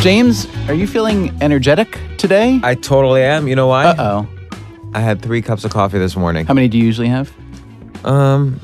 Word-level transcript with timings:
James, 0.00 0.46
are 0.68 0.74
you 0.74 0.86
feeling 0.86 1.34
energetic 1.42 1.98
today? 2.18 2.60
I 2.62 2.74
totally 2.74 3.22
am. 3.22 3.48
You 3.48 3.56
know 3.56 3.68
why? 3.68 3.86
Uh 3.86 3.94
oh. 3.98 4.28
I 4.92 5.00
had 5.00 5.22
three 5.22 5.40
cups 5.40 5.64
of 5.64 5.72
coffee 5.72 5.98
this 5.98 6.14
morning. 6.14 6.44
How 6.44 6.52
many 6.52 6.68
do 6.68 6.76
you 6.76 6.84
usually 6.84 7.08
have? 7.08 7.32
Um, 8.04 8.60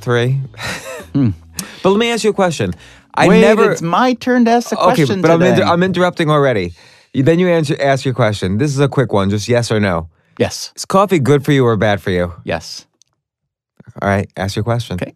three. 0.00 0.40
But 1.82 1.90
let 1.92 1.98
me 1.98 2.10
ask 2.10 2.24
you 2.24 2.30
a 2.30 2.34
question. 2.34 2.72
I 3.14 3.24
Hmm. 3.24 3.30
Wait, 3.30 3.40
never. 3.40 3.72
it's 3.72 3.80
my 3.82 4.12
turn 4.14 4.44
to 4.46 4.50
ask 4.52 4.68
the 4.70 4.76
okay, 4.78 4.84
question 5.04 5.22
but 5.22 5.30
I'm, 5.30 5.38
today. 5.40 5.52
inter- 5.52 5.64
I'm 5.64 5.82
interrupting 5.82 6.28
already. 6.30 6.72
You- 7.14 7.22
Then 7.24 7.38
you 7.38 7.48
answer, 7.48 7.74
ask 7.80 8.04
your 8.04 8.12
question. 8.14 8.58
This 8.58 8.70
is 8.70 8.80
a 8.80 8.88
quick 8.88 9.12
one, 9.14 9.30
just 9.30 9.48
yes 9.48 9.70
or 9.72 9.80
no. 9.80 10.08
Yes, 10.40 10.72
Is 10.74 10.84
coffee 10.84 11.20
good 11.20 11.44
for 11.44 11.52
you 11.52 11.64
or 11.64 11.76
bad 11.76 12.02
for 12.02 12.10
you? 12.10 12.32
yes. 12.44 12.86
All 14.02 14.08
right, 14.08 14.28
ask 14.36 14.56
your 14.56 14.64
question. 14.64 14.94
Okay. 14.96 15.14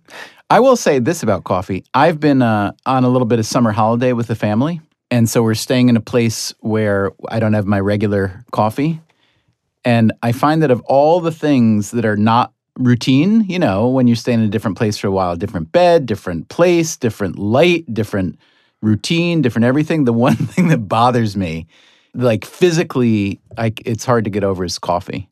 I 0.51 0.61
will 0.61 0.77
say 0.77 0.99
this 0.99 1.23
about 1.23 1.45
coffee. 1.45 1.85
I've 1.95 2.21
been 2.21 2.43
uh, 2.43 2.73
on 2.87 3.05
a 3.05 3.09
little 3.09 3.27
bit 3.27 3.39
of 3.39 3.47
summer 3.47 3.73
holiday 3.73 4.13
with 4.13 4.27
the 4.27 4.35
family. 4.35 4.81
And 5.11 5.29
so 5.29 5.43
we're 5.43 5.55
staying 5.55 5.89
in 5.89 5.97
a 5.97 6.01
place 6.01 6.53
where 6.61 7.13
I 7.29 7.39
don't 7.39 7.53
have 7.53 7.67
my 7.67 7.79
regular 7.81 8.45
coffee. 8.53 9.01
And 9.85 10.13
I 10.23 10.33
find 10.33 10.63
that 10.63 10.71
of 10.71 10.81
all 10.83 11.21
the 11.21 11.31
things 11.31 11.93
that 11.93 12.05
are 12.05 12.17
not 12.17 12.53
routine, 12.79 13.43
you 13.49 13.59
know, 13.59 13.89
when 13.89 14.09
you 14.09 14.17
stay 14.17 14.33
in 14.33 14.41
a 14.41 14.49
different 14.49 14.77
place 14.77 14.99
for 14.99 15.07
a 15.07 15.13
while, 15.13 15.37
different 15.37 15.71
bed, 15.71 16.07
different 16.07 16.49
place, 16.49 16.97
different 16.97 17.39
light, 17.39 17.85
different 17.93 18.39
routine, 18.83 19.41
different 19.43 19.65
everything, 19.65 20.05
the 20.05 20.13
one 20.29 20.37
thing 20.37 20.69
that 20.69 20.89
bothers 20.89 21.37
me, 21.37 21.67
like 22.15 22.45
physically, 22.45 23.41
I, 23.59 23.73
it's 23.85 24.05
hard 24.05 24.25
to 24.25 24.31
get 24.31 24.45
over 24.45 24.65
is 24.65 24.79
coffee. 24.79 25.29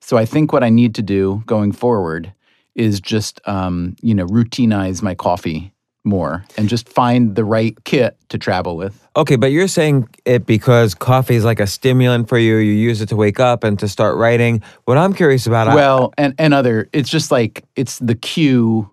So 0.00 0.16
I 0.16 0.26
think 0.26 0.52
what 0.52 0.62
I 0.62 0.68
need 0.68 0.94
to 0.96 1.02
do 1.02 1.42
going 1.46 1.72
forward 1.72 2.32
is 2.74 3.00
just 3.00 3.40
um, 3.46 3.96
you 4.02 4.14
know 4.14 4.26
routinize 4.26 5.02
my 5.02 5.14
coffee 5.14 5.72
more 6.04 6.44
and 6.58 6.68
just 6.68 6.86
find 6.88 7.34
the 7.34 7.44
right 7.44 7.82
kit 7.84 8.16
to 8.28 8.36
travel 8.36 8.76
with. 8.76 9.06
Okay, 9.16 9.36
but 9.36 9.52
you're 9.52 9.68
saying 9.68 10.06
it 10.26 10.44
because 10.44 10.94
coffee 10.94 11.36
is 11.36 11.44
like 11.44 11.60
a 11.60 11.66
stimulant 11.66 12.28
for 12.28 12.36
you. 12.36 12.56
You 12.56 12.72
use 12.72 13.00
it 13.00 13.08
to 13.10 13.16
wake 13.16 13.40
up 13.40 13.64
and 13.64 13.78
to 13.78 13.88
start 13.88 14.18
writing. 14.18 14.62
What 14.84 14.98
I'm 14.98 15.14
curious 15.14 15.46
about, 15.46 15.68
I- 15.68 15.74
Well, 15.74 16.12
and 16.18 16.34
and 16.38 16.52
other 16.52 16.88
it's 16.92 17.08
just 17.08 17.30
like 17.30 17.64
it's 17.76 17.98
the 18.00 18.14
cue, 18.14 18.90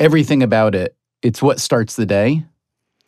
everything 0.00 0.42
about 0.42 0.74
it. 0.74 0.96
It's 1.22 1.40
what 1.40 1.60
starts 1.60 1.94
the 1.94 2.06
day 2.06 2.44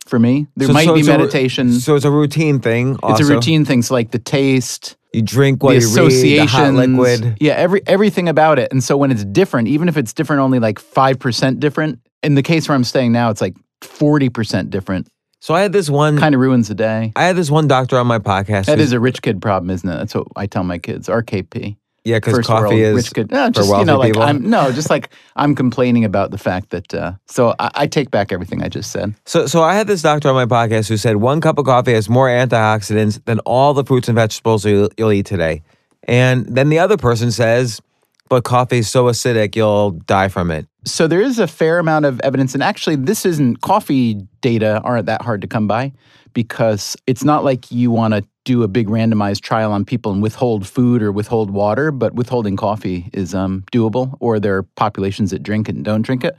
for 0.05 0.19
me. 0.19 0.47
There 0.55 0.67
So- 0.67 0.73
might 0.73 0.85
so 0.85 0.93
be 0.95 1.03
meditation. 1.03 1.71
so 1.73 1.95
it's 1.95 2.05
a 2.05 2.11
routine 2.11 2.59
thing. 2.59 2.97
it's 3.03 3.19
a 3.19 3.25
routine 3.25 3.65
thing. 3.65 3.81
So 3.81 3.93
like 3.93 4.11
the 4.11 4.19
taste, 4.19 4.95
You 5.13 5.21
drink 5.21 5.63
what 5.63 5.69
the 5.73 5.79
you 5.81 5.87
read, 5.87 5.95
the 5.95 6.01
associations, 6.07 6.77
liquid. 6.77 7.37
Yeah, 7.39 7.53
every 7.53 7.81
everything 7.87 8.29
about 8.29 8.59
it. 8.59 8.71
And 8.71 8.83
so 8.83 8.97
when 8.97 9.11
it's 9.11 9.23
different, 9.25 9.67
even 9.67 9.87
if 9.89 9.97
it's 9.97 10.13
different 10.13 10.41
only 10.41 10.59
like 10.59 10.79
five 10.79 11.19
percent 11.19 11.59
different, 11.59 11.99
in 12.23 12.35
the 12.35 12.43
case 12.43 12.67
where 12.67 12.75
I'm 12.75 12.83
staying 12.83 13.11
now, 13.11 13.29
it's 13.29 13.41
like 13.41 13.55
forty 13.81 14.29
percent 14.29 14.69
different. 14.69 15.07
So 15.41 15.53
I 15.53 15.61
had 15.61 15.73
this 15.73 15.89
one. 15.89 16.17
Kind 16.17 16.33
of 16.33 16.41
ruins 16.41 16.67
the 16.69 16.75
day. 16.75 17.11
I 17.15 17.23
had 17.25 17.35
this 17.35 17.51
one 17.51 17.67
doctor 17.67 17.97
on 17.99 18.07
my 18.07 18.17
podcast. 18.19 18.65
That 18.65 18.79
is 18.79 18.93
a 18.93 18.99
rich 18.99 19.21
kid 19.21 19.41
problem, 19.41 19.69
isn't 19.69 19.87
it? 19.87 19.95
That's 19.95 20.15
what 20.15 20.27
I 20.35 20.47
tell 20.47 20.63
my 20.63 20.79
kids. 20.79 21.07
RKP. 21.07 21.77
Yeah, 22.05 22.17
because 22.17 22.35
First 22.35 22.47
coffee 22.47 22.83
world, 22.83 22.99
is 22.99 23.09
kid. 23.09 23.31
No, 23.31 23.47
for 23.47 23.53
just 23.53 23.67
you 23.67 23.71
wealthy 23.71 23.85
know, 23.85 23.97
like 23.97 24.13
people. 24.13 24.21
I'm 24.21 24.47
no, 24.47 24.71
just 24.71 24.91
like 24.91 25.09
I'm 25.35 25.55
complaining 25.55 26.05
about 26.05 26.29
the 26.29 26.37
fact 26.37 26.69
that. 26.69 26.93
Uh, 26.93 27.13
so 27.25 27.55
I, 27.57 27.71
I 27.73 27.87
take 27.87 28.11
back 28.11 28.31
everything 28.31 28.61
I 28.61 28.69
just 28.69 28.91
said. 28.91 29.15
So, 29.25 29.47
so 29.47 29.63
I 29.63 29.73
had 29.73 29.87
this 29.87 30.03
doctor 30.03 30.29
on 30.29 30.35
my 30.35 30.45
podcast 30.45 30.87
who 30.87 30.97
said 30.97 31.17
one 31.17 31.41
cup 31.41 31.57
of 31.57 31.65
coffee 31.65 31.93
has 31.93 32.07
more 32.07 32.27
antioxidants 32.27 33.23
than 33.25 33.39
all 33.39 33.73
the 33.73 33.83
fruits 33.83 34.07
and 34.07 34.15
vegetables 34.15 34.65
you'll, 34.65 34.89
you'll 34.97 35.11
eat 35.11 35.25
today. 35.25 35.63
And 36.03 36.45
then 36.45 36.69
the 36.69 36.77
other 36.77 36.95
person 36.95 37.31
says, 37.31 37.81
but 38.29 38.43
coffee 38.43 38.79
is 38.79 38.89
so 38.89 39.05
acidic 39.05 39.55
you'll 39.55 39.91
die 39.91 40.27
from 40.27 40.51
it. 40.51 40.67
So 40.85 41.07
there 41.07 41.21
is 41.21 41.39
a 41.39 41.47
fair 41.47 41.79
amount 41.79 42.05
of 42.05 42.21
evidence, 42.21 42.53
and 42.53 42.61
actually, 42.61 42.97
this 42.97 43.25
isn't 43.25 43.61
coffee 43.61 44.15
data 44.41 44.79
aren't 44.83 45.07
that 45.07 45.23
hard 45.23 45.41
to 45.41 45.47
come 45.47 45.67
by 45.67 45.91
because 46.35 46.95
it's 47.07 47.23
not 47.23 47.43
like 47.43 47.71
you 47.71 47.89
want 47.89 48.13
to 48.13 48.23
do 48.43 48.61
a 48.61 48.67
big 48.67 48.87
randomized 48.87 49.41
trial 49.41 49.71
on 49.71 49.83
people 49.83 50.11
and 50.11 50.21
withhold 50.21 50.67
food 50.67 51.01
or 51.01 51.11
withhold 51.11 51.49
water, 51.49 51.89
but 51.89 52.13
withholding 52.13 52.55
coffee 52.55 53.09
is 53.13 53.33
um, 53.33 53.63
doable, 53.71 54.15
or 54.19 54.39
there 54.39 54.57
are 54.57 54.63
populations 54.75 55.31
that 55.31 55.41
drink 55.41 55.67
it 55.67 55.73
and 55.73 55.83
don't 55.83 56.03
drink 56.03 56.23
it. 56.23 56.37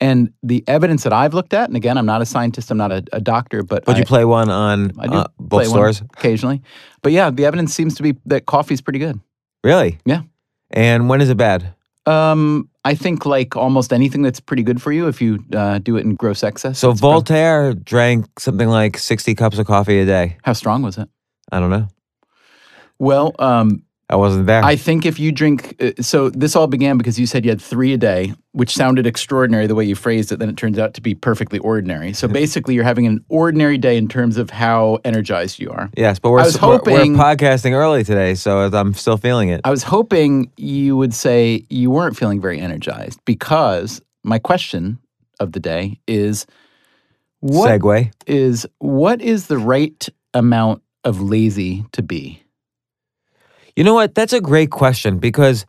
And 0.00 0.32
the 0.42 0.64
evidence 0.66 1.04
that 1.04 1.12
I've 1.12 1.32
looked 1.32 1.54
at, 1.54 1.68
and 1.68 1.76
again, 1.76 1.96
I'm 1.96 2.04
not 2.04 2.20
a 2.20 2.26
scientist, 2.26 2.70
I'm 2.70 2.76
not 2.78 2.90
a, 2.90 3.04
a 3.12 3.20
doctor, 3.20 3.62
but 3.62 3.86
Would 3.86 3.98
you 3.98 4.04
play 4.04 4.24
one 4.24 4.50
on 4.50 4.92
I 4.98 5.06
do 5.06 5.14
uh, 5.14 5.26
bookstores? 5.38 6.00
occasionally. 6.00 6.62
But 7.02 7.12
yeah, 7.12 7.30
the 7.30 7.46
evidence 7.46 7.72
seems 7.72 7.94
to 7.94 8.02
be 8.02 8.16
that 8.26 8.46
coffee's 8.46 8.80
pretty 8.80 8.98
good. 8.98 9.20
Really? 9.62 9.98
Yeah. 10.04 10.22
And 10.70 11.08
when 11.08 11.20
is 11.20 11.30
it 11.30 11.36
bad? 11.36 11.74
Um, 12.06 12.68
I 12.84 12.94
think 12.94 13.26
like 13.26 13.56
almost 13.56 13.92
anything 13.92 14.22
that's 14.22 14.38
pretty 14.38 14.62
good 14.62 14.80
for 14.80 14.92
you 14.92 15.08
if 15.08 15.20
you 15.20 15.44
uh, 15.52 15.78
do 15.78 15.96
it 15.96 16.02
in 16.02 16.14
gross 16.14 16.44
excess. 16.44 16.78
So 16.78 16.92
Voltaire 16.92 17.74
drank 17.74 18.38
something 18.38 18.68
like 18.68 18.96
60 18.96 19.34
cups 19.34 19.58
of 19.58 19.66
coffee 19.66 19.98
a 19.98 20.06
day. 20.06 20.36
how 20.44 20.52
strong 20.52 20.82
was 20.82 20.98
it? 20.98 21.08
I 21.50 21.58
don't 21.58 21.70
know. 21.70 21.88
Well, 22.98 23.34
um, 23.38 23.82
I 24.08 24.14
wasn't 24.14 24.46
there. 24.46 24.62
I 24.62 24.76
think 24.76 25.04
if 25.04 25.18
you 25.18 25.32
drink, 25.32 25.74
uh, 25.80 26.00
so 26.00 26.30
this 26.30 26.54
all 26.54 26.68
began 26.68 26.96
because 26.96 27.18
you 27.18 27.26
said 27.26 27.44
you 27.44 27.50
had 27.50 27.60
three 27.60 27.92
a 27.92 27.96
day, 27.98 28.34
which 28.52 28.72
sounded 28.72 29.04
extraordinary 29.04 29.66
the 29.66 29.74
way 29.74 29.84
you 29.84 29.96
phrased 29.96 30.30
it. 30.30 30.38
Then 30.38 30.48
it 30.48 30.56
turns 30.56 30.78
out 30.78 30.94
to 30.94 31.00
be 31.00 31.16
perfectly 31.16 31.58
ordinary. 31.58 32.12
So 32.12 32.28
basically, 32.42 32.74
you're 32.74 32.84
having 32.84 33.06
an 33.08 33.24
ordinary 33.28 33.78
day 33.78 33.96
in 33.96 34.06
terms 34.06 34.36
of 34.36 34.50
how 34.50 34.98
energized 35.04 35.58
you 35.58 35.70
are. 35.70 35.90
yes, 35.96 36.20
but 36.20 36.30
we're, 36.30 36.38
I 36.40 36.44
was 36.44 36.60
we're- 36.62 36.78
we're 36.84 37.04
podcasting 37.16 37.72
early 37.72 38.04
today, 38.04 38.36
so 38.36 38.60
I'm 38.72 38.94
still 38.94 39.16
feeling 39.16 39.48
it. 39.48 39.60
I 39.64 39.70
was 39.70 39.82
hoping 39.82 40.52
you 40.56 40.96
would 40.96 41.12
say 41.12 41.66
you 41.68 41.90
weren't 41.90 42.16
feeling 42.16 42.40
very 42.40 42.60
energized 42.60 43.18
because 43.24 44.00
my 44.22 44.38
question 44.38 44.98
of 45.40 45.50
the 45.50 45.60
day 45.60 45.98
is 46.06 46.46
what 47.40 47.68
Segue. 47.80 48.12
is 48.26 48.66
what 48.78 49.20
is 49.20 49.48
the 49.48 49.58
right 49.58 50.08
amount 50.32 50.82
of 51.02 51.20
lazy 51.20 51.84
to 51.92 52.02
be? 52.02 52.42
You 53.76 53.84
know 53.84 53.92
what? 53.92 54.14
That's 54.14 54.32
a 54.32 54.40
great 54.40 54.70
question 54.70 55.18
because 55.18 55.66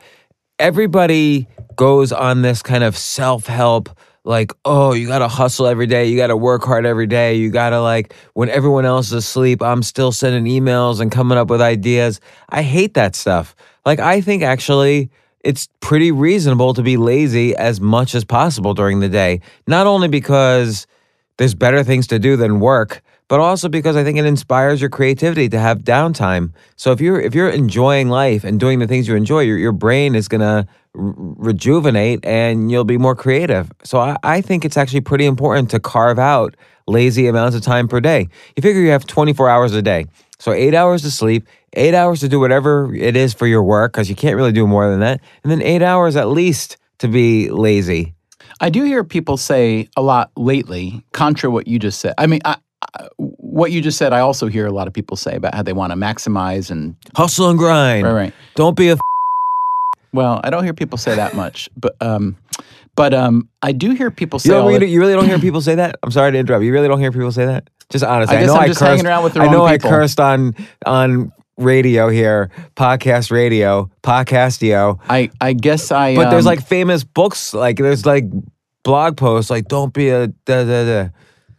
everybody 0.59 1.45
goes 1.75 2.13
on 2.13 2.41
this 2.41 2.61
kind 2.61 2.85
of 2.85 2.97
self 2.97 3.47
help, 3.47 3.89
like, 4.23 4.53
oh, 4.63 4.93
you 4.93 5.07
got 5.07 5.19
to 5.19 5.27
hustle 5.27 5.67
every 5.67 5.87
day. 5.87 6.05
You 6.05 6.15
got 6.15 6.27
to 6.27 6.37
work 6.37 6.63
hard 6.63 6.85
every 6.85 7.05
day. 7.05 7.35
You 7.35 7.51
got 7.51 7.71
to, 7.71 7.81
like, 7.81 8.13
when 8.33 8.49
everyone 8.49 8.85
else 8.85 9.07
is 9.07 9.13
asleep, 9.13 9.61
I'm 9.61 9.83
still 9.83 10.13
sending 10.13 10.45
emails 10.45 11.01
and 11.01 11.11
coming 11.11 11.37
up 11.37 11.49
with 11.49 11.61
ideas. 11.61 12.21
I 12.47 12.61
hate 12.61 12.93
that 12.93 13.13
stuff. 13.13 13.57
Like, 13.85 13.99
I 13.99 14.21
think 14.21 14.41
actually 14.41 15.09
it's 15.41 15.67
pretty 15.81 16.13
reasonable 16.13 16.73
to 16.75 16.83
be 16.83 16.95
lazy 16.95 17.57
as 17.57 17.81
much 17.81 18.15
as 18.15 18.23
possible 18.23 18.73
during 18.73 19.01
the 19.01 19.09
day, 19.09 19.41
not 19.67 19.85
only 19.85 20.07
because 20.07 20.87
there's 21.37 21.55
better 21.55 21.83
things 21.83 22.07
to 22.07 22.19
do 22.19 22.37
than 22.37 22.61
work 22.61 23.01
but 23.27 23.39
also 23.39 23.69
because 23.69 23.95
I 23.95 24.03
think 24.03 24.17
it 24.17 24.25
inspires 24.25 24.81
your 24.81 24.89
creativity 24.89 25.49
to 25.49 25.59
have 25.59 25.79
downtime. 25.79 26.53
So 26.75 26.91
if 26.91 27.01
you're 27.01 27.19
if 27.19 27.35
you're 27.35 27.49
enjoying 27.49 28.09
life 28.09 28.43
and 28.43 28.59
doing 28.59 28.79
the 28.79 28.87
things 28.87 29.07
you 29.07 29.15
enjoy, 29.15 29.41
your 29.41 29.57
your 29.57 29.71
brain 29.71 30.15
is 30.15 30.27
gonna 30.27 30.67
r- 30.95 31.13
rejuvenate 31.17 32.25
and 32.25 32.71
you'll 32.71 32.85
be 32.85 32.97
more 32.97 33.15
creative. 33.15 33.71
So 33.83 33.99
I, 33.99 34.17
I 34.23 34.41
think 34.41 34.65
it's 34.65 34.77
actually 34.77 35.01
pretty 35.01 35.25
important 35.25 35.69
to 35.71 35.79
carve 35.79 36.19
out 36.19 36.55
lazy 36.87 37.27
amounts 37.27 37.55
of 37.55 37.61
time 37.61 37.87
per 37.87 37.99
day. 37.99 38.29
You 38.55 38.61
figure 38.61 38.81
you 38.81 38.91
have 38.91 39.05
24 39.05 39.49
hours 39.49 39.73
a 39.73 39.81
day, 39.81 40.05
so 40.39 40.53
eight 40.53 40.73
hours 40.73 41.01
to 41.01 41.11
sleep, 41.11 41.47
eight 41.73 41.93
hours 41.93 42.21
to 42.21 42.29
do 42.29 42.39
whatever 42.39 42.93
it 42.95 43.15
is 43.15 43.33
for 43.33 43.47
your 43.47 43.63
work 43.63 43.91
because 43.93 44.09
you 44.09 44.15
can't 44.15 44.35
really 44.35 44.53
do 44.53 44.65
more 44.65 44.89
than 44.89 45.01
that, 45.01 45.21
and 45.43 45.51
then 45.51 45.61
eight 45.61 45.81
hours 45.81 46.15
at 46.15 46.29
least 46.29 46.77
to 46.99 47.07
be 47.07 47.49
lazy. 47.49 48.13
I 48.59 48.69
do 48.69 48.83
hear 48.83 49.03
people 49.03 49.37
say 49.37 49.87
a 49.95 50.01
lot 50.01 50.31
lately, 50.35 51.03
contra 51.11 51.51
what 51.51 51.67
you 51.67 51.77
just 51.77 51.99
said. 51.99 52.15
I 52.17 52.25
mean, 52.25 52.39
I, 52.43 52.57
what 53.17 53.71
you 53.71 53.81
just 53.81 53.97
said, 53.97 54.13
I 54.13 54.19
also 54.19 54.47
hear 54.47 54.65
a 54.65 54.71
lot 54.71 54.87
of 54.87 54.93
people 54.93 55.17
say 55.17 55.35
about 55.35 55.53
how 55.53 55.63
they 55.63 55.73
want 55.73 55.91
to 55.91 55.97
maximize 55.97 56.71
and 56.71 56.95
Hustle 57.15 57.49
and 57.49 57.57
grind. 57.57 58.05
right, 58.05 58.13
right. 58.13 58.33
Don't 58.55 58.75
be 58.75 58.89
a 58.89 58.97
Well, 60.13 60.41
I 60.43 60.49
don't 60.49 60.63
hear 60.63 60.73
people 60.73 60.97
say 60.97 61.15
that 61.15 61.35
much, 61.35 61.69
but 61.75 61.95
um, 62.01 62.37
but 62.95 63.13
um, 63.13 63.49
I 63.61 63.71
do 63.71 63.91
hear 63.91 64.09
people 64.09 64.39
say. 64.39 64.49
You, 64.49 64.67
really, 64.67 64.87
you 64.87 64.99
really 64.99 65.13
don't 65.13 65.27
hear 65.27 65.39
people 65.39 65.61
say 65.61 65.75
that? 65.75 65.97
I'm 66.01 66.11
sorry 66.11 66.31
to 66.31 66.37
interrupt. 66.37 66.63
You 66.63 66.73
really 66.73 66.87
don't 66.87 66.99
hear 66.99 67.11
people 67.11 67.31
say 67.31 67.45
that? 67.45 67.69
Just 67.89 68.03
honestly. 68.03 68.35
I 68.35 68.39
guess 68.41 68.47
know 68.47 68.55
I'm 68.55 68.61
I 68.61 68.67
cursed, 68.67 68.79
hanging 68.81 69.05
around 69.05 69.23
with 69.23 69.33
the 69.33 69.41
I 69.41 69.45
know 69.47 69.59
wrong 69.59 69.67
I 69.67 69.77
cursed 69.77 70.19
on 70.19 70.55
on 70.85 71.31
radio 71.57 72.09
here, 72.09 72.49
podcast 72.75 73.31
radio, 73.31 73.89
podcastio. 74.03 74.99
I 75.09 75.29
I 75.41 75.53
guess 75.53 75.91
I. 75.91 76.15
But 76.15 76.31
there's 76.31 76.45
um, 76.45 76.51
like 76.55 76.65
famous 76.65 77.03
books, 77.03 77.53
like 77.53 77.77
there's 77.77 78.05
like 78.05 78.25
blog 78.83 79.17
posts, 79.17 79.49
like 79.51 79.67
don't 79.67 79.93
be 79.93 80.09
a 80.09 80.27
da 80.27 80.63
da 80.63 80.85
da. 80.85 81.09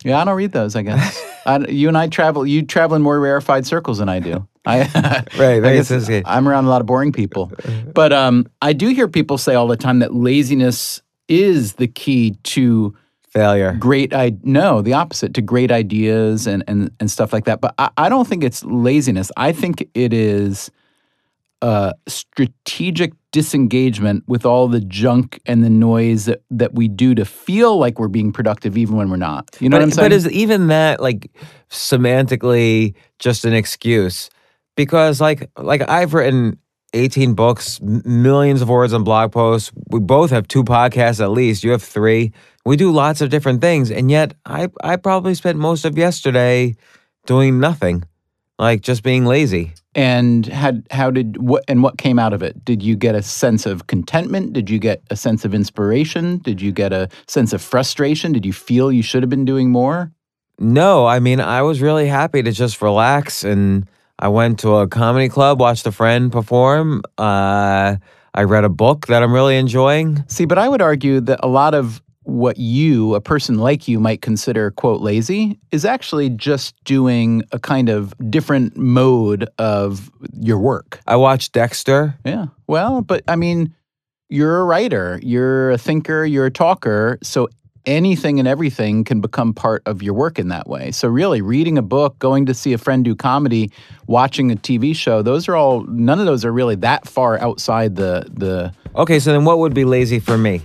Yeah, 0.04 0.20
I 0.20 0.24
don't 0.24 0.36
read 0.36 0.52
those. 0.52 0.76
I 0.76 0.82
guess 0.82 1.22
I, 1.48 1.66
you 1.68 1.88
and 1.88 1.96
I 1.96 2.08
travel. 2.08 2.46
You 2.46 2.62
travel 2.62 2.94
in 2.96 3.02
more 3.02 3.18
rarefied 3.18 3.66
circles 3.66 3.98
than 3.98 4.08
I 4.08 4.20
do. 4.20 4.46
I 4.66 4.80
Right, 5.38 5.64
I 5.64 5.74
guess 5.74 5.90
I'm 6.26 6.46
around 6.46 6.66
a 6.66 6.68
lot 6.68 6.80
of 6.80 6.86
boring 6.86 7.10
people, 7.10 7.50
but 7.94 8.12
um, 8.12 8.46
I 8.60 8.74
do 8.74 8.88
hear 8.88 9.08
people 9.08 9.38
say 9.38 9.54
all 9.54 9.66
the 9.66 9.76
time 9.76 10.00
that 10.00 10.14
laziness 10.14 11.00
is 11.28 11.74
the 11.74 11.88
key 11.88 12.32
to 12.42 12.94
Failure. 13.30 13.72
great. 13.78 14.14
I 14.14 14.36
no, 14.42 14.82
the 14.82 14.92
opposite 14.92 15.34
to 15.34 15.42
great 15.42 15.70
ideas 15.70 16.46
and 16.46 16.64
and 16.68 16.90
and 17.00 17.10
stuff 17.10 17.32
like 17.32 17.46
that. 17.46 17.60
But 17.60 17.74
I, 17.78 17.90
I 17.96 18.08
don't 18.08 18.28
think 18.28 18.44
it's 18.44 18.64
laziness. 18.64 19.30
I 19.36 19.52
think 19.52 19.88
it 19.94 20.12
is 20.12 20.70
a 21.62 21.94
strategic 22.06 23.12
disengagement 23.30 24.24
with 24.26 24.46
all 24.46 24.68
the 24.68 24.80
junk 24.80 25.40
and 25.46 25.62
the 25.62 25.70
noise 25.70 26.24
that, 26.24 26.42
that 26.50 26.74
we 26.74 26.88
do 26.88 27.14
to 27.14 27.24
feel 27.24 27.78
like 27.78 27.98
we're 27.98 28.08
being 28.08 28.32
productive 28.32 28.76
even 28.76 28.96
when 28.96 29.10
we're 29.10 29.16
not. 29.16 29.56
You 29.60 29.68
know 29.68 29.74
but, 29.74 29.80
what 29.80 29.84
I'm 29.84 29.90
saying? 29.90 30.04
But 30.06 30.12
is 30.12 30.30
even 30.30 30.68
that 30.68 31.00
like 31.00 31.30
semantically 31.70 32.94
just 33.18 33.44
an 33.44 33.52
excuse? 33.52 34.30
Because 34.76 35.20
like 35.20 35.50
like 35.58 35.88
I've 35.88 36.14
written 36.14 36.58
18 36.94 37.34
books, 37.34 37.80
millions 37.82 38.62
of 38.62 38.68
words 38.68 38.92
on 38.92 39.04
blog 39.04 39.32
posts. 39.32 39.72
We 39.90 40.00
both 40.00 40.30
have 40.30 40.48
two 40.48 40.64
podcasts 40.64 41.20
at 41.20 41.30
least. 41.30 41.62
You 41.62 41.72
have 41.72 41.82
three. 41.82 42.32
We 42.64 42.76
do 42.76 42.90
lots 42.90 43.20
of 43.20 43.30
different 43.30 43.60
things, 43.60 43.90
and 43.90 44.10
yet 44.10 44.34
I 44.46 44.68
I 44.82 44.96
probably 44.96 45.34
spent 45.34 45.58
most 45.58 45.84
of 45.84 45.98
yesterday 45.98 46.76
doing 47.26 47.60
nothing, 47.60 48.04
like 48.58 48.80
just 48.80 49.02
being 49.02 49.26
lazy. 49.26 49.74
And 49.98 50.46
had 50.46 50.86
how 50.92 51.10
did 51.10 51.38
what 51.38 51.64
and 51.66 51.82
what 51.82 51.98
came 51.98 52.20
out 52.20 52.32
of 52.32 52.40
it? 52.40 52.64
Did 52.64 52.84
you 52.84 52.94
get 52.94 53.16
a 53.16 53.22
sense 53.22 53.66
of 53.66 53.88
contentment? 53.88 54.52
Did 54.52 54.70
you 54.70 54.78
get 54.78 55.02
a 55.10 55.16
sense 55.16 55.44
of 55.44 55.52
inspiration? 55.52 56.38
Did 56.38 56.62
you 56.62 56.70
get 56.70 56.92
a 56.92 57.08
sense 57.26 57.52
of 57.52 57.60
frustration? 57.60 58.30
Did 58.30 58.46
you 58.46 58.52
feel 58.52 58.92
you 58.92 59.02
should 59.02 59.24
have 59.24 59.28
been 59.28 59.44
doing 59.44 59.72
more? 59.72 60.12
No, 60.60 61.04
I 61.04 61.18
mean, 61.18 61.40
I 61.40 61.62
was 61.62 61.80
really 61.80 62.06
happy 62.06 62.44
to 62.44 62.52
just 62.52 62.80
relax 62.80 63.42
and 63.42 63.90
I 64.20 64.28
went 64.28 64.60
to 64.60 64.76
a 64.76 64.86
comedy 64.86 65.28
club, 65.28 65.58
watched 65.58 65.84
a 65.84 65.92
friend 65.92 66.30
perform. 66.30 67.02
Uh, 67.18 67.96
I 68.34 68.42
read 68.44 68.62
a 68.62 68.68
book 68.68 69.08
that 69.08 69.24
I'm 69.24 69.32
really 69.32 69.56
enjoying. 69.56 70.24
See, 70.28 70.44
but 70.44 70.58
I 70.58 70.68
would 70.68 70.82
argue 70.82 71.20
that 71.22 71.40
a 71.42 71.48
lot 71.48 71.74
of 71.74 72.00
what 72.28 72.58
you, 72.58 73.14
a 73.14 73.22
person 73.22 73.56
like 73.56 73.88
you, 73.88 73.98
might 73.98 74.20
consider, 74.20 74.70
quote, 74.72 75.00
lazy, 75.00 75.58
is 75.72 75.86
actually 75.86 76.28
just 76.28 76.74
doing 76.84 77.42
a 77.52 77.58
kind 77.58 77.88
of 77.88 78.12
different 78.30 78.76
mode 78.76 79.48
of 79.56 80.10
your 80.34 80.58
work. 80.58 81.00
I 81.06 81.16
watched 81.16 81.52
Dexter. 81.52 82.18
Yeah. 82.26 82.48
Well, 82.66 83.00
but 83.00 83.24
I 83.26 83.36
mean, 83.36 83.74
you're 84.28 84.60
a 84.60 84.64
writer, 84.64 85.18
you're 85.22 85.70
a 85.70 85.78
thinker, 85.78 86.26
you're 86.26 86.44
a 86.44 86.50
talker. 86.50 87.18
So 87.22 87.48
anything 87.86 88.38
and 88.38 88.46
everything 88.46 89.04
can 89.04 89.22
become 89.22 89.54
part 89.54 89.82
of 89.86 90.02
your 90.02 90.12
work 90.12 90.38
in 90.38 90.48
that 90.48 90.68
way. 90.68 90.90
So, 90.90 91.08
really, 91.08 91.40
reading 91.40 91.78
a 91.78 91.82
book, 91.82 92.18
going 92.18 92.44
to 92.44 92.52
see 92.52 92.74
a 92.74 92.78
friend 92.78 93.02
do 93.06 93.14
comedy, 93.14 93.72
watching 94.06 94.52
a 94.52 94.56
TV 94.56 94.94
show, 94.94 95.22
those 95.22 95.48
are 95.48 95.56
all, 95.56 95.84
none 95.84 96.20
of 96.20 96.26
those 96.26 96.44
are 96.44 96.52
really 96.52 96.76
that 96.76 97.08
far 97.08 97.40
outside 97.40 97.96
the, 97.96 98.26
the, 98.30 98.74
Okay, 98.96 99.18
so 99.18 99.32
then 99.32 99.46
what 99.46 99.60
would 99.60 99.72
be 99.72 99.86
lazy 99.86 100.18
for 100.18 100.36
me? 100.36 100.60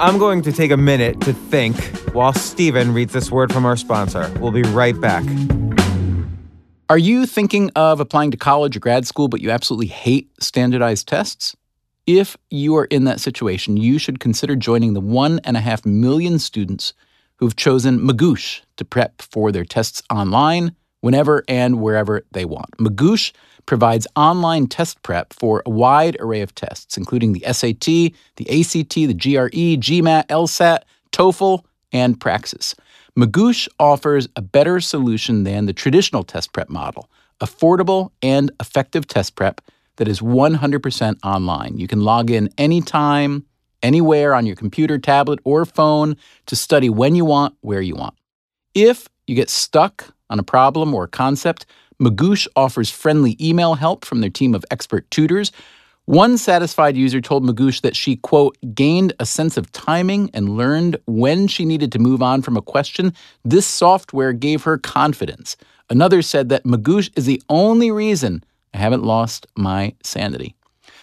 I'm 0.00 0.16
going 0.16 0.40
to 0.42 0.52
take 0.52 0.70
a 0.70 0.78
minute 0.78 1.20
to 1.20 1.34
think 1.34 1.76
while 2.14 2.32
Steven 2.32 2.94
reads 2.94 3.12
this 3.12 3.30
word 3.30 3.52
from 3.52 3.66
our 3.66 3.76
sponsor. 3.76 4.32
We'll 4.40 4.50
be 4.50 4.62
right 4.62 4.98
back. 4.98 5.22
Are 6.88 6.96
you 6.96 7.26
thinking 7.26 7.70
of 7.76 8.00
applying 8.00 8.30
to 8.30 8.38
college 8.38 8.74
or 8.74 8.80
grad 8.80 9.06
school, 9.06 9.28
but 9.28 9.42
you 9.42 9.50
absolutely 9.50 9.88
hate 9.88 10.30
standardized 10.42 11.06
tests? 11.06 11.54
If 12.06 12.34
you 12.48 12.76
are 12.76 12.86
in 12.86 13.04
that 13.04 13.20
situation, 13.20 13.76
you 13.76 13.98
should 13.98 14.20
consider 14.20 14.56
joining 14.56 14.94
the 14.94 15.02
one 15.02 15.38
and 15.44 15.54
a 15.54 15.60
half 15.60 15.84
million 15.84 16.38
students 16.38 16.94
who've 17.36 17.56
chosen 17.56 18.00
Magoosh 18.00 18.62
to 18.78 18.86
prep 18.86 19.20
for 19.20 19.52
their 19.52 19.66
tests 19.66 20.02
online, 20.10 20.74
whenever 21.00 21.44
and 21.48 21.80
wherever 21.80 22.22
they 22.32 22.44
want. 22.44 22.70
Magoosh 22.78 23.32
provides 23.66 24.06
online 24.16 24.66
test 24.66 25.02
prep 25.02 25.32
for 25.32 25.62
a 25.66 25.70
wide 25.70 26.16
array 26.20 26.40
of 26.40 26.54
tests, 26.54 26.96
including 26.96 27.32
the 27.32 27.44
SAT, 27.52 28.12
the 28.36 28.60
ACT, 28.60 28.94
the 28.94 29.14
GRE, 29.14 29.76
GMAT, 29.78 30.26
LSAT, 30.26 30.80
TOEFL, 31.12 31.64
and 31.92 32.20
Praxis. 32.20 32.74
Magoosh 33.18 33.68
offers 33.78 34.28
a 34.36 34.42
better 34.42 34.80
solution 34.80 35.44
than 35.44 35.66
the 35.66 35.72
traditional 35.72 36.22
test 36.22 36.52
prep 36.52 36.68
model 36.68 37.08
affordable 37.40 38.10
and 38.22 38.50
effective 38.60 39.06
test 39.06 39.34
prep 39.34 39.60
that 39.96 40.08
is 40.08 40.20
100% 40.20 41.18
online. 41.24 41.78
You 41.78 41.86
can 41.86 42.00
log 42.00 42.30
in 42.30 42.50
anytime, 42.58 43.44
anywhere 43.82 44.34
on 44.34 44.46
your 44.46 44.56
computer, 44.56 44.98
tablet, 44.98 45.40
or 45.44 45.64
phone 45.64 46.16
to 46.46 46.56
study 46.56 46.88
when 46.88 47.14
you 47.14 47.24
want, 47.24 47.54
where 47.60 47.80
you 47.80 47.94
want. 47.94 48.14
If 48.74 49.08
you 49.26 49.34
get 49.34 49.50
stuck 49.50 50.14
on 50.30 50.38
a 50.38 50.44
problem 50.44 50.94
or 50.94 51.06
concept, 51.06 51.66
Magoosh 52.00 52.48
offers 52.56 52.90
friendly 52.90 53.36
email 53.40 53.74
help 53.74 54.04
from 54.04 54.20
their 54.20 54.30
team 54.30 54.54
of 54.54 54.64
expert 54.70 55.10
tutors. 55.10 55.52
One 56.06 56.38
satisfied 56.38 56.96
user 56.96 57.20
told 57.20 57.44
Magoosh 57.44 57.82
that 57.82 57.94
she, 57.94 58.16
quote, 58.16 58.56
gained 58.74 59.12
a 59.20 59.26
sense 59.26 59.56
of 59.56 59.70
timing 59.72 60.30
and 60.32 60.56
learned 60.56 60.96
when 61.06 61.46
she 61.46 61.64
needed 61.64 61.92
to 61.92 61.98
move 61.98 62.22
on 62.22 62.42
from 62.42 62.56
a 62.56 62.62
question. 62.62 63.12
This 63.44 63.66
software 63.66 64.32
gave 64.32 64.62
her 64.64 64.78
confidence. 64.78 65.56
Another 65.90 66.22
said 66.22 66.48
that 66.48 66.64
Magoosh 66.64 67.10
is 67.16 67.26
the 67.26 67.42
only 67.48 67.90
reason 67.90 68.42
I 68.72 68.78
haven't 68.78 69.04
lost 69.04 69.46
my 69.56 69.94
sanity. 70.02 70.54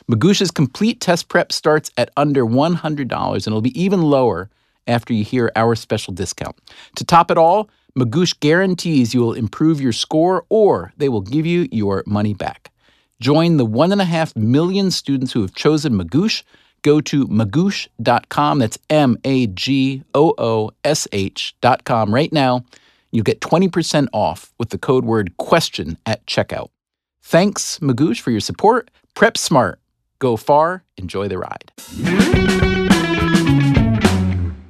Magoosh's 0.10 0.52
complete 0.52 1.00
test 1.00 1.28
prep 1.28 1.52
starts 1.52 1.92
at 1.98 2.10
under 2.18 2.46
$100 2.46 3.02
and 3.02 3.48
it'll 3.48 3.62
be 3.62 3.80
even 3.80 4.02
lower 4.02 4.50
after 4.88 5.14
you 5.14 5.24
hear 5.24 5.52
our 5.56 5.76
special 5.76 6.14
discount. 6.14 6.56
To 6.96 7.04
top 7.04 7.30
it 7.30 7.38
all, 7.38 7.70
Magoosh 7.98 8.40
guarantees 8.40 9.16
you 9.16 9.22
will 9.22 9.34
improve 9.34 9.82
your 9.82 9.92
score 9.92 10.46
or 10.50 10.94
they 10.98 11.10
will 11.10 11.22
give 11.22 11.48
you 11.48 11.68
your 11.72 12.04
money 12.06 12.36
back. 12.36 12.72
Join 13.20 13.58
the 13.58 13.66
one 13.66 13.92
and 13.92 14.00
a 14.00 14.06
half 14.06 14.36
million 14.36 14.92
students 14.92 15.34
who 15.34 15.42
have 15.42 15.56
chosen 15.56 15.94
Magoosh. 15.94 16.44
Go 16.84 17.02
to 17.02 17.26
magoosh.com. 17.26 18.60
That's 18.60 18.78
M 18.92 19.18
A 19.24 19.48
G 19.48 20.04
O 20.14 20.36
O 20.38 20.70
S 20.84 21.08
H.com 21.12 22.14
right 22.14 22.32
now. 22.32 22.64
You'll 23.12 23.24
get 23.24 23.42
20% 23.42 24.10
off 24.14 24.54
with 24.60 24.70
the 24.70 24.78
code 24.78 25.04
word 25.04 25.36
question 25.38 25.98
at 26.06 26.24
checkout. 26.28 26.70
Thanks, 27.24 27.80
Magoosh, 27.80 28.20
for 28.20 28.30
your 28.30 28.42
support. 28.42 28.92
Prep 29.16 29.40
smart. 29.40 29.80
Go 30.20 30.38
far. 30.38 30.84
Enjoy 30.98 31.28
the 31.28 31.40
ride. 31.40 31.72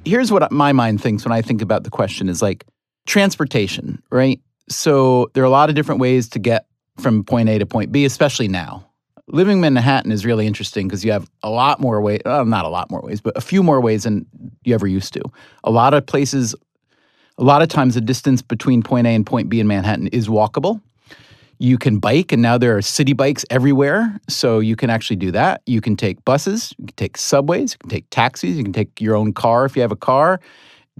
Here's 0.06 0.32
what 0.32 0.50
my 0.50 0.72
mind 0.72 1.02
thinks 1.02 1.26
when 1.26 1.32
I 1.32 1.42
think 1.42 1.60
about 1.60 1.84
the 1.84 1.90
question 1.90 2.30
is 2.30 2.40
like 2.40 2.64
transportation, 3.08 4.00
right? 4.10 4.40
So 4.68 5.30
there 5.32 5.42
are 5.42 5.46
a 5.46 5.50
lot 5.50 5.70
of 5.70 5.74
different 5.74 6.00
ways 6.00 6.28
to 6.28 6.38
get 6.38 6.66
from 6.98 7.24
point 7.24 7.48
A 7.48 7.58
to 7.58 7.66
point 7.66 7.90
B, 7.90 8.04
especially 8.04 8.48
now. 8.48 8.84
Living 9.28 9.58
in 9.58 9.74
Manhattan 9.74 10.12
is 10.12 10.24
really 10.24 10.46
interesting 10.46 10.86
because 10.86 11.04
you 11.04 11.12
have 11.12 11.28
a 11.42 11.50
lot 11.50 11.80
more 11.80 12.00
ways, 12.00 12.20
well, 12.24 12.44
not 12.44 12.64
a 12.64 12.68
lot 12.68 12.90
more 12.90 13.00
ways, 13.02 13.20
but 13.20 13.36
a 13.36 13.40
few 13.40 13.62
more 13.62 13.80
ways 13.80 14.04
than 14.04 14.26
you 14.64 14.74
ever 14.74 14.86
used 14.86 15.12
to. 15.14 15.22
A 15.64 15.70
lot 15.70 15.92
of 15.92 16.06
places, 16.06 16.54
a 17.36 17.44
lot 17.44 17.60
of 17.62 17.68
times 17.68 17.94
the 17.94 18.00
distance 18.00 18.42
between 18.42 18.82
point 18.82 19.06
A 19.06 19.10
and 19.10 19.26
point 19.26 19.48
B 19.48 19.60
in 19.60 19.66
Manhattan 19.66 20.08
is 20.08 20.28
walkable. 20.28 20.80
You 21.58 21.76
can 21.76 21.98
bike, 21.98 22.30
and 22.30 22.40
now 22.40 22.56
there 22.56 22.76
are 22.76 22.82
city 22.82 23.12
bikes 23.12 23.44
everywhere. 23.50 24.18
So 24.28 24.60
you 24.60 24.76
can 24.76 24.90
actually 24.90 25.16
do 25.16 25.30
that. 25.32 25.62
You 25.66 25.80
can 25.80 25.96
take 25.96 26.24
buses, 26.24 26.72
you 26.78 26.86
can 26.86 26.96
take 26.96 27.16
subways, 27.16 27.72
you 27.72 27.78
can 27.78 27.90
take 27.90 28.08
taxis, 28.10 28.56
you 28.56 28.62
can 28.62 28.72
take 28.72 29.00
your 29.00 29.16
own 29.16 29.32
car 29.32 29.64
if 29.64 29.76
you 29.76 29.82
have 29.82 29.92
a 29.92 29.96
car, 29.96 30.40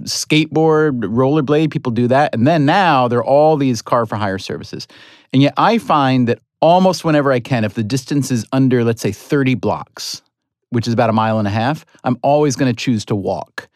skateboard, 0.05 1.00
rollerblade, 1.00 1.71
people 1.71 1.93
do 1.93 2.07
that. 2.09 2.35
And 2.35 2.47
then 2.47 2.64
now 2.64 3.09
there 3.09 3.19
are 3.19 3.25
all 3.25 3.57
these 3.57 3.83
car 3.83 4.07
for 4.07 4.17
hire 4.17 4.38
services. 4.38 4.87
And 5.33 5.43
yet 5.43 5.55
I 5.57 5.78
find 5.78 6.28
that 6.28 6.40
almost 6.61 7.05
whenever 7.05 7.33
I 7.33 7.40
can, 7.40 7.64
if 7.64 7.75
the 7.75 7.85
distance 7.85 8.31
is 8.31 8.47
under, 8.52 8.85
let's 8.85 9.02
say, 9.02 9.12
30 9.12 9.55
blocks, 9.55 10.23
which 10.71 10.87
is 10.87 10.95
about 10.95 11.11
a 11.11 11.12
mile 11.12 11.38
and 11.38 11.49
a 11.49 11.52
half, 11.52 11.85
I'm 12.05 12.19
always 12.23 12.57
going 12.57 12.75
to 12.75 12.76
choose 12.76 13.05
to 13.07 13.14
walk. 13.14 13.69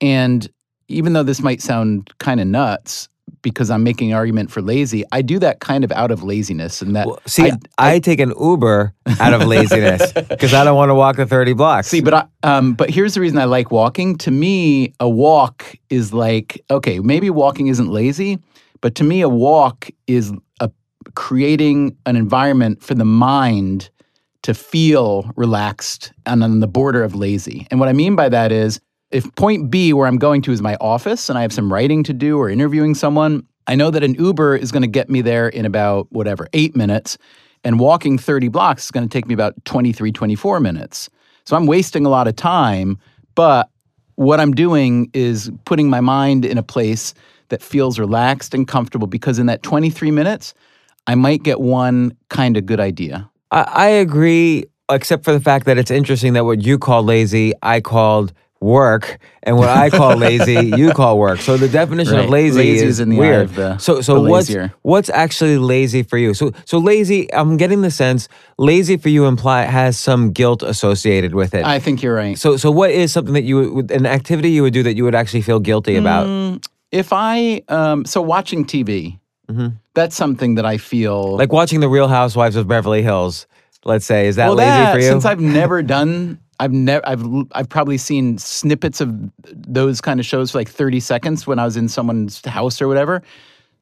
And 0.00 0.48
even 0.88 1.12
though 1.12 1.22
this 1.22 1.40
might 1.40 1.62
sound 1.62 2.10
kind 2.18 2.40
of 2.40 2.46
nuts, 2.46 3.08
because 3.42 3.70
I'm 3.70 3.82
making 3.82 4.12
an 4.12 4.16
argument 4.16 4.50
for 4.50 4.60
lazy, 4.60 5.04
I 5.12 5.22
do 5.22 5.38
that 5.38 5.60
kind 5.60 5.84
of 5.84 5.92
out 5.92 6.10
of 6.10 6.22
laziness. 6.22 6.82
And 6.82 6.96
that 6.96 7.06
Well, 7.06 7.20
see, 7.26 7.50
I- 7.50 7.94
I, 7.94 7.98
take 7.98 8.20
an 8.20 8.32
Uber 8.40 8.94
out 9.20 9.34
of 9.34 9.46
laziness 9.46 10.12
because 10.28 10.54
I 10.54 10.64
don't 10.64 10.76
want 10.76 10.90
to 10.90 10.94
walk 10.94 11.16
the 11.16 11.26
30 11.26 11.52
blocks. 11.54 11.88
See, 11.88 12.00
but 12.00 12.14
I, 12.14 12.26
um, 12.42 12.74
but 12.74 12.90
here's 12.90 13.14
the 13.14 13.20
reason 13.20 13.38
I 13.38 13.44
like 13.44 13.70
walking. 13.70 14.16
To 14.18 14.30
me, 14.30 14.94
a 15.00 15.08
walk 15.08 15.74
is 15.90 16.12
like 16.12 16.62
okay, 16.70 17.00
maybe 17.00 17.30
walking 17.30 17.68
isn't 17.68 17.88
lazy, 17.88 18.38
but 18.80 18.94
to 18.96 19.04
me, 19.04 19.20
a 19.20 19.28
walk 19.28 19.90
is 20.06 20.32
a 20.60 20.70
creating 21.14 21.96
an 22.06 22.16
environment 22.16 22.82
for 22.82 22.94
the 22.94 23.04
mind 23.04 23.90
to 24.42 24.54
feel 24.54 25.28
relaxed 25.34 26.12
and 26.24 26.44
on 26.44 26.60
the 26.60 26.68
border 26.68 27.02
of 27.02 27.16
lazy. 27.16 27.66
And 27.70 27.80
what 27.80 27.88
I 27.88 27.92
mean 27.92 28.14
by 28.14 28.28
that 28.28 28.52
is, 28.52 28.80
if 29.10 29.32
point 29.36 29.70
B 29.70 29.92
where 29.92 30.06
I'm 30.06 30.18
going 30.18 30.42
to 30.42 30.52
is 30.52 30.62
my 30.62 30.76
office 30.80 31.28
and 31.28 31.38
I 31.38 31.42
have 31.42 31.52
some 31.52 31.72
writing 31.72 32.02
to 32.04 32.12
do 32.12 32.38
or 32.38 32.48
interviewing 32.48 32.94
someone, 32.94 33.46
I 33.66 33.74
know 33.74 33.90
that 33.90 34.02
an 34.02 34.14
Uber 34.14 34.56
is 34.56 34.72
going 34.72 34.82
to 34.82 34.88
get 34.88 35.08
me 35.08 35.22
there 35.22 35.48
in 35.48 35.64
about 35.64 36.06
whatever 36.10 36.48
eight 36.52 36.76
minutes, 36.76 37.18
and 37.64 37.80
walking 37.80 38.16
30 38.18 38.48
blocks 38.48 38.84
is 38.84 38.90
going 38.90 39.08
to 39.08 39.12
take 39.12 39.26
me 39.26 39.34
about 39.34 39.54
23, 39.64 40.12
24 40.12 40.60
minutes. 40.60 41.08
So 41.44 41.56
I'm 41.56 41.66
wasting 41.66 42.06
a 42.06 42.08
lot 42.08 42.28
of 42.28 42.36
time, 42.36 42.98
but 43.34 43.68
what 44.16 44.40
I'm 44.40 44.52
doing 44.52 45.10
is 45.12 45.50
putting 45.64 45.90
my 45.90 46.00
mind 46.00 46.44
in 46.44 46.58
a 46.58 46.62
place 46.62 47.14
that 47.48 47.62
feels 47.62 47.98
relaxed 47.98 48.54
and 48.54 48.66
comfortable 48.66 49.06
because 49.06 49.38
in 49.38 49.46
that 49.46 49.62
23 49.62 50.10
minutes, 50.10 50.54
I 51.06 51.14
might 51.14 51.42
get 51.42 51.60
one 51.60 52.16
kind 52.28 52.56
of 52.56 52.66
good 52.66 52.80
idea. 52.80 53.28
I, 53.50 53.62
I 53.62 53.88
agree, 53.88 54.64
except 54.90 55.24
for 55.24 55.32
the 55.32 55.40
fact 55.40 55.66
that 55.66 55.78
it's 55.78 55.90
interesting 55.90 56.32
that 56.32 56.44
what 56.44 56.62
you 56.62 56.78
call 56.78 57.04
lazy, 57.04 57.52
I 57.62 57.80
called 57.80 58.32
work, 58.60 59.18
and 59.42 59.56
what 59.56 59.68
I 59.68 59.90
call 59.90 60.16
lazy, 60.26 60.72
you 60.76 60.92
call 60.92 61.18
work. 61.18 61.40
So 61.40 61.56
the 61.56 61.68
definition 61.68 62.18
of 62.18 62.30
lazy, 62.30 62.58
Lazy 62.58 62.76
is 62.76 62.82
is 62.82 63.00
in 63.00 63.10
the 63.10 63.16
eye 63.16 63.20
weird. 63.20 63.48
the- 63.50 63.78
so 63.78 64.00
so 64.00 64.20
what's 64.20 64.48
lazier. 64.48 64.72
what's 64.82 65.10
actually 65.10 65.58
lazy 65.58 66.02
for 66.02 66.16
you? 66.18 66.34
So 66.34 66.52
so 66.64 66.78
lazy. 66.78 67.32
I'm 67.34 67.56
getting 67.56 67.82
the 67.82 67.90
sense 67.90 68.28
lazy 68.58 68.96
for 68.96 69.08
you 69.08 69.26
imply 69.26 69.62
has 69.62 69.98
some 69.98 70.32
guilt 70.32 70.62
associated 70.62 71.34
with 71.34 71.54
it. 71.54 71.64
I 71.64 71.78
think 71.78 72.02
you're 72.02 72.14
right. 72.14 72.38
so 72.38 72.56
so 72.56 72.70
what 72.70 72.90
is 72.90 73.12
something 73.12 73.34
that 73.34 73.44
you 73.44 73.72
would 73.74 73.90
an 73.90 74.06
activity 74.06 74.50
you 74.50 74.62
would 74.62 74.72
do 74.72 74.82
that 74.82 74.96
you 74.96 75.04
would 75.04 75.14
actually 75.14 75.42
feel 75.42 75.60
guilty 75.60 75.96
about? 75.96 76.26
Mm, 76.26 76.64
if 76.92 77.12
I 77.12 77.62
um, 77.68 78.04
so 78.04 78.22
watching 78.22 78.64
TV, 78.64 79.18
that's 79.94 80.16
something 80.16 80.54
that 80.56 80.64
I 80.66 80.78
feel 80.78 81.24
Mm-hmm. 81.26 81.36
Like 81.38 81.52
watching 81.52 81.80
the 81.80 81.88
Real 81.88 82.08
Housewives 82.08 82.56
of 82.56 82.66
Beverly 82.66 83.02
Hills. 83.02 83.46
Let's 83.84 84.04
say 84.04 84.26
is 84.26 84.36
that 84.36 84.48
well, 84.48 84.56
lazy 84.56 84.68
that, 84.70 84.92
for 84.94 84.98
you? 85.00 85.08
Since 85.08 85.24
I've 85.24 85.40
never 85.40 85.80
done, 85.82 86.40
I've 86.60 86.72
never, 86.72 87.06
I've, 87.06 87.24
I've 87.52 87.68
probably 87.68 87.98
seen 87.98 88.38
snippets 88.38 89.00
of 89.00 89.12
those 89.44 90.00
kind 90.00 90.20
of 90.20 90.26
shows 90.26 90.52
for 90.52 90.58
like 90.58 90.68
30 90.68 91.00
seconds 91.00 91.46
when 91.46 91.58
I 91.58 91.64
was 91.64 91.76
in 91.76 91.88
someone's 91.88 92.44
house 92.44 92.80
or 92.80 92.88
whatever. 92.88 93.22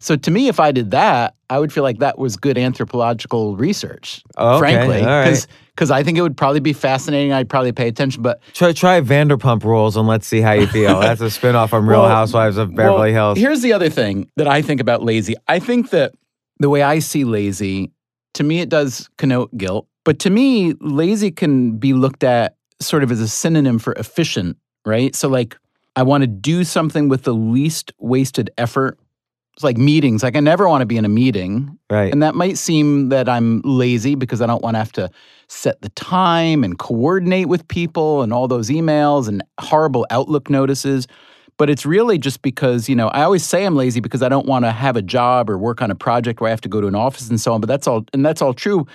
So 0.00 0.16
to 0.16 0.30
me, 0.30 0.48
if 0.48 0.60
I 0.60 0.72
did 0.72 0.90
that, 0.90 1.34
I 1.48 1.58
would 1.58 1.72
feel 1.72 1.82
like 1.82 1.98
that 2.00 2.18
was 2.18 2.36
good 2.36 2.58
anthropological 2.58 3.56
research. 3.56 4.22
Oh, 4.36 4.56
okay. 4.56 4.58
frankly, 4.58 5.02
right. 5.02 5.46
because 5.74 5.90
I 5.90 6.02
think 6.02 6.18
it 6.18 6.20
would 6.20 6.36
probably 6.36 6.60
be 6.60 6.72
fascinating. 6.72 7.32
I'd 7.32 7.48
probably 7.48 7.72
pay 7.72 7.88
attention, 7.88 8.22
but 8.22 8.40
Try 8.52 8.72
try 8.72 9.00
Vanderpump 9.00 9.64
Rules 9.64 9.96
and 9.96 10.06
let's 10.06 10.26
see 10.26 10.40
how 10.40 10.52
you 10.52 10.66
feel. 10.66 11.00
That's 11.00 11.20
a 11.20 11.26
spinoff 11.26 11.70
from 11.70 11.88
Real 11.88 12.02
Well, 12.02 12.10
Housewives 12.10 12.58
of 12.58 12.74
Beverly 12.74 13.12
Well, 13.12 13.34
Hills. 13.34 13.38
Here's 13.38 13.62
the 13.62 13.72
other 13.72 13.88
thing 13.88 14.28
that 14.36 14.48
I 14.48 14.62
think 14.62 14.80
about 14.80 15.02
lazy. 15.02 15.36
I 15.48 15.58
think 15.58 15.90
that 15.90 16.12
the 16.58 16.68
way 16.68 16.82
I 16.82 16.98
see 16.98 17.24
lazy, 17.24 17.90
to 18.34 18.42
me, 18.44 18.60
it 18.60 18.68
does 18.68 19.08
connote 19.16 19.56
guilt. 19.56 19.86
But 20.04 20.18
to 20.20 20.30
me, 20.30 20.74
lazy 20.80 21.30
can 21.30 21.78
be 21.78 21.94
looked 21.94 22.24
at 22.24 22.56
sort 22.86 23.02
of 23.02 23.10
as 23.10 23.20
a 23.20 23.28
synonym 23.28 23.78
for 23.78 23.92
efficient, 23.94 24.56
right? 24.84 25.14
So, 25.14 25.28
like, 25.28 25.56
I 25.96 26.02
want 26.02 26.22
to 26.22 26.26
do 26.26 26.64
something 26.64 27.08
with 27.08 27.22
the 27.22 27.34
least 27.34 27.92
wasted 27.98 28.50
effort. 28.58 28.98
It's 29.54 29.62
like 29.62 29.76
meetings. 29.76 30.22
Like, 30.24 30.36
I 30.36 30.40
never 30.40 30.68
want 30.68 30.82
to 30.82 30.86
be 30.86 30.96
in 30.96 31.04
a 31.04 31.08
meeting. 31.08 31.78
right. 31.88 32.12
And 32.12 32.22
that 32.22 32.34
might 32.34 32.58
seem 32.58 33.10
that 33.10 33.28
I'm 33.28 33.60
lazy 33.64 34.16
because 34.16 34.40
I 34.40 34.46
don't 34.46 34.62
want 34.62 34.74
to 34.74 34.78
have 34.78 34.92
to 34.92 35.10
set 35.46 35.80
the 35.82 35.90
time 35.90 36.64
and 36.64 36.78
coordinate 36.78 37.48
with 37.48 37.68
people 37.68 38.22
and 38.22 38.32
all 38.32 38.48
those 38.48 38.68
emails 38.68 39.28
and 39.28 39.44
horrible 39.60 40.06
Outlook 40.10 40.50
notices. 40.50 41.06
But 41.56 41.70
it's 41.70 41.86
really 41.86 42.18
just 42.18 42.42
because, 42.42 42.88
you 42.88 42.96
know, 42.96 43.06
I 43.08 43.22
always 43.22 43.44
say 43.44 43.64
I'm 43.64 43.76
lazy 43.76 44.00
because 44.00 44.22
I 44.22 44.28
don't 44.28 44.46
want 44.46 44.64
to 44.64 44.72
have 44.72 44.96
a 44.96 45.02
job 45.02 45.48
or 45.48 45.56
work 45.56 45.80
on 45.80 45.90
a 45.92 45.94
project 45.94 46.40
where 46.40 46.48
I 46.48 46.50
have 46.50 46.60
to 46.62 46.68
go 46.68 46.80
to 46.80 46.88
an 46.88 46.96
office 46.96 47.30
and 47.30 47.40
so 47.40 47.52
on. 47.52 47.60
But 47.60 47.68
that's 47.68 47.86
all, 47.86 48.04
and 48.12 48.26
that's 48.26 48.42
all 48.42 48.54
true. 48.54 48.86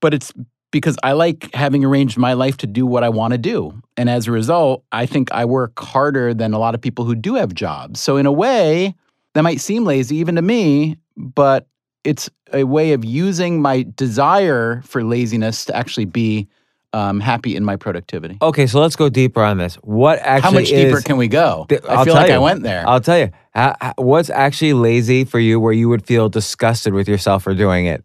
But 0.00 0.12
it's 0.12 0.32
because 0.72 0.96
I 1.04 1.12
like 1.12 1.54
having 1.54 1.84
arranged 1.84 2.18
my 2.18 2.32
life 2.32 2.56
to 2.58 2.66
do 2.66 2.84
what 2.84 3.04
I 3.04 3.08
want 3.08 3.32
to 3.32 3.38
do. 3.38 3.80
And 3.96 4.10
as 4.10 4.26
a 4.26 4.32
result, 4.32 4.82
I 4.90 5.06
think 5.06 5.30
I 5.30 5.44
work 5.44 5.78
harder 5.78 6.34
than 6.34 6.52
a 6.52 6.58
lot 6.58 6.74
of 6.74 6.80
people 6.80 7.04
who 7.04 7.14
do 7.14 7.36
have 7.36 7.54
jobs. 7.54 8.00
So, 8.00 8.16
in 8.16 8.26
a 8.26 8.32
way, 8.32 8.96
that 9.34 9.42
might 9.42 9.60
seem 9.60 9.84
lazy 9.84 10.16
even 10.16 10.34
to 10.34 10.42
me, 10.42 10.96
but 11.16 11.68
it's 12.02 12.28
a 12.52 12.64
way 12.64 12.92
of 12.92 13.04
using 13.04 13.62
my 13.62 13.86
desire 13.94 14.82
for 14.84 15.04
laziness 15.04 15.64
to 15.66 15.76
actually 15.76 16.06
be 16.06 16.48
um, 16.92 17.20
happy 17.20 17.56
in 17.56 17.64
my 17.64 17.76
productivity. 17.76 18.36
Okay, 18.42 18.66
so 18.66 18.80
let's 18.80 18.96
go 18.96 19.08
deeper 19.08 19.42
on 19.42 19.56
this. 19.58 19.76
What 19.76 20.18
actually 20.18 20.42
How 20.42 20.50
much 20.50 20.68
deeper 20.68 21.00
can 21.00 21.16
we 21.16 21.28
go? 21.28 21.66
Th- 21.68 21.80
I 21.88 22.04
feel 22.04 22.14
like 22.14 22.30
I 22.30 22.38
went 22.38 22.62
there. 22.62 22.86
I'll 22.86 23.00
tell 23.00 23.18
you. 23.18 23.30
How, 23.54 23.76
how- 23.80 23.94
what's 23.96 24.30
actually 24.30 24.72
lazy 24.74 25.24
for 25.24 25.38
you 25.38 25.58
where 25.60 25.72
you 25.72 25.88
would 25.88 26.04
feel 26.04 26.28
disgusted 26.28 26.92
with 26.92 27.08
yourself 27.08 27.44
for 27.44 27.54
doing 27.54 27.86
it? 27.86 28.04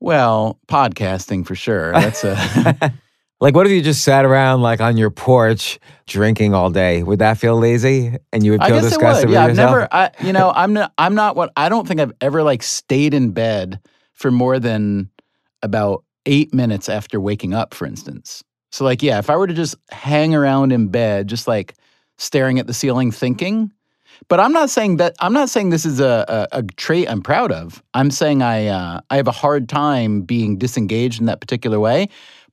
Well, 0.00 0.58
podcasting 0.68 1.46
for 1.46 1.54
sure. 1.54 1.92
That's 1.92 2.24
a 2.24 2.34
Like, 3.40 3.54
what 3.54 3.66
if 3.66 3.72
you 3.72 3.80
just 3.82 4.02
sat 4.02 4.24
around 4.24 4.62
like 4.62 4.80
on 4.80 4.96
your 4.96 5.10
porch 5.10 5.78
drinking 6.08 6.54
all 6.54 6.70
day? 6.70 7.04
Would 7.04 7.20
that 7.20 7.38
feel 7.38 7.56
lazy? 7.56 8.16
And 8.32 8.44
you 8.44 8.50
would 8.52 8.60
I 8.62 8.66
feel 8.66 8.76
guess 8.76 8.86
it 8.86 8.88
disgusted 8.88 9.28
would. 9.28 9.28
with 9.30 9.34
Yeah, 9.34 9.44
I've 9.44 9.50
yourself? 9.50 9.70
never. 9.70 9.88
I, 9.92 10.10
you 10.24 10.32
know, 10.32 10.50
I'm 10.54 10.72
not. 10.72 10.92
I'm 10.98 11.14
not 11.14 11.36
what. 11.36 11.52
I 11.56 11.68
don't 11.68 11.86
think 11.86 12.00
I've 12.00 12.12
ever 12.20 12.42
like 12.42 12.64
stayed 12.64 13.14
in 13.14 13.30
bed 13.30 13.80
for 14.14 14.32
more 14.32 14.58
than 14.58 15.10
about 15.62 16.02
eight 16.26 16.52
minutes 16.52 16.88
after 16.88 17.20
waking 17.20 17.54
up, 17.54 17.74
for 17.74 17.86
instance. 17.86 18.42
So, 18.72 18.84
like, 18.84 19.04
yeah, 19.04 19.18
if 19.18 19.30
I 19.30 19.36
were 19.36 19.46
to 19.46 19.54
just 19.54 19.76
hang 19.90 20.34
around 20.34 20.72
in 20.72 20.88
bed, 20.88 21.28
just 21.28 21.46
like 21.46 21.74
staring 22.18 22.58
at 22.58 22.66
the 22.66 22.74
ceiling, 22.74 23.12
thinking. 23.12 23.70
But 24.26 24.40
I'm 24.40 24.52
not 24.52 24.70
saying 24.70 24.96
that. 24.96 25.14
I'm 25.20 25.32
not 25.32 25.48
saying 25.48 25.70
this 25.70 25.86
is 25.86 26.00
a, 26.00 26.48
a, 26.52 26.58
a 26.58 26.62
trait 26.62 27.08
I'm 27.08 27.22
proud 27.22 27.52
of. 27.52 27.82
I'm 27.94 28.10
saying 28.10 28.42
I 28.42 28.66
uh, 28.66 29.00
I 29.10 29.16
have 29.16 29.28
a 29.28 29.32
hard 29.32 29.68
time 29.68 30.22
being 30.22 30.58
disengaged 30.58 31.20
in 31.20 31.26
that 31.26 31.40
particular 31.40 31.78
way. 31.78 32.08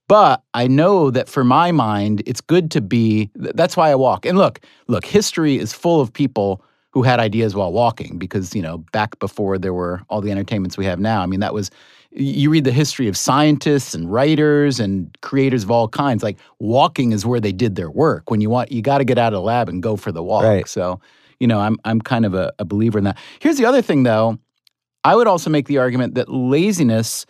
But 0.08 0.44
I 0.54 0.68
know 0.68 1.10
that 1.10 1.28
for 1.28 1.44
my 1.44 1.72
mind, 1.72 2.22
it's 2.28 2.42
good 2.42 2.70
to 2.72 2.82
be. 2.82 3.32
That's 3.36 3.76
why 3.76 3.90
I 3.90 3.96
walk. 3.96 4.26
And 4.26 4.38
look, 4.38 4.60
look, 4.88 5.04
history 5.04 5.58
is 5.58 5.74
full 5.74 6.00
of 6.00 6.14
people 6.14 6.64
who 6.92 7.04
had 7.04 7.20
ideas 7.20 7.56
while 7.56 7.74
walking 7.74 8.18
because, 8.18 8.56
you 8.56 8.62
know, 8.62 8.78
back 8.94 9.20
before 9.20 9.58
there 9.58 9.74
were 9.74 10.02
all 10.10 10.22
the 10.22 10.32
entertainments 10.32 10.78
we 10.78 10.86
have 10.86 11.00
now. 11.00 11.22
I 11.22 11.26
mean, 11.26 11.42
that 11.42 11.54
was, 11.54 11.70
you 12.12 12.50
read 12.50 12.64
the 12.64 12.72
history 12.72 13.10
of 13.10 13.18
scientists 13.18 13.94
and 13.94 14.10
writers 14.10 14.80
and 14.80 15.14
creators 15.22 15.64
of 15.64 15.72
all 15.72 15.90
kinds. 15.90 16.24
Like 16.24 16.38
walking 16.60 17.12
is 17.12 17.26
where 17.26 17.42
they 17.42 17.52
did 17.52 17.76
their 17.76 17.90
work. 17.90 18.32
When 18.32 18.40
you 18.40 18.50
want, 18.50 18.72
you 18.72 18.82
got 18.82 19.00
to 19.00 19.04
get 19.04 19.18
out 19.18 19.34
of 19.34 19.38
the 19.38 19.42
lab 19.42 19.68
and 19.68 19.84
go 19.84 19.98
for 19.98 20.14
the 20.14 20.24
walk. 20.24 20.44
Right. 20.44 20.68
So, 20.70 21.02
you 21.40 21.48
know, 21.48 21.60
I'm, 21.60 21.78
I'm 21.86 22.02
kind 22.02 22.26
of 22.26 22.34
a, 22.34 22.52
a 22.60 22.66
believer 22.66 22.98
in 22.98 23.04
that. 23.06 23.18
Here's 23.40 23.58
the 23.58 23.66
other 23.66 23.82
thing, 23.82 24.04
though. 24.04 24.40
I 25.04 25.16
would 25.16 25.28
also 25.28 25.50
make 25.50 25.68
the 25.68 25.78
argument 25.78 26.16
that 26.16 26.30
laziness 26.30 27.26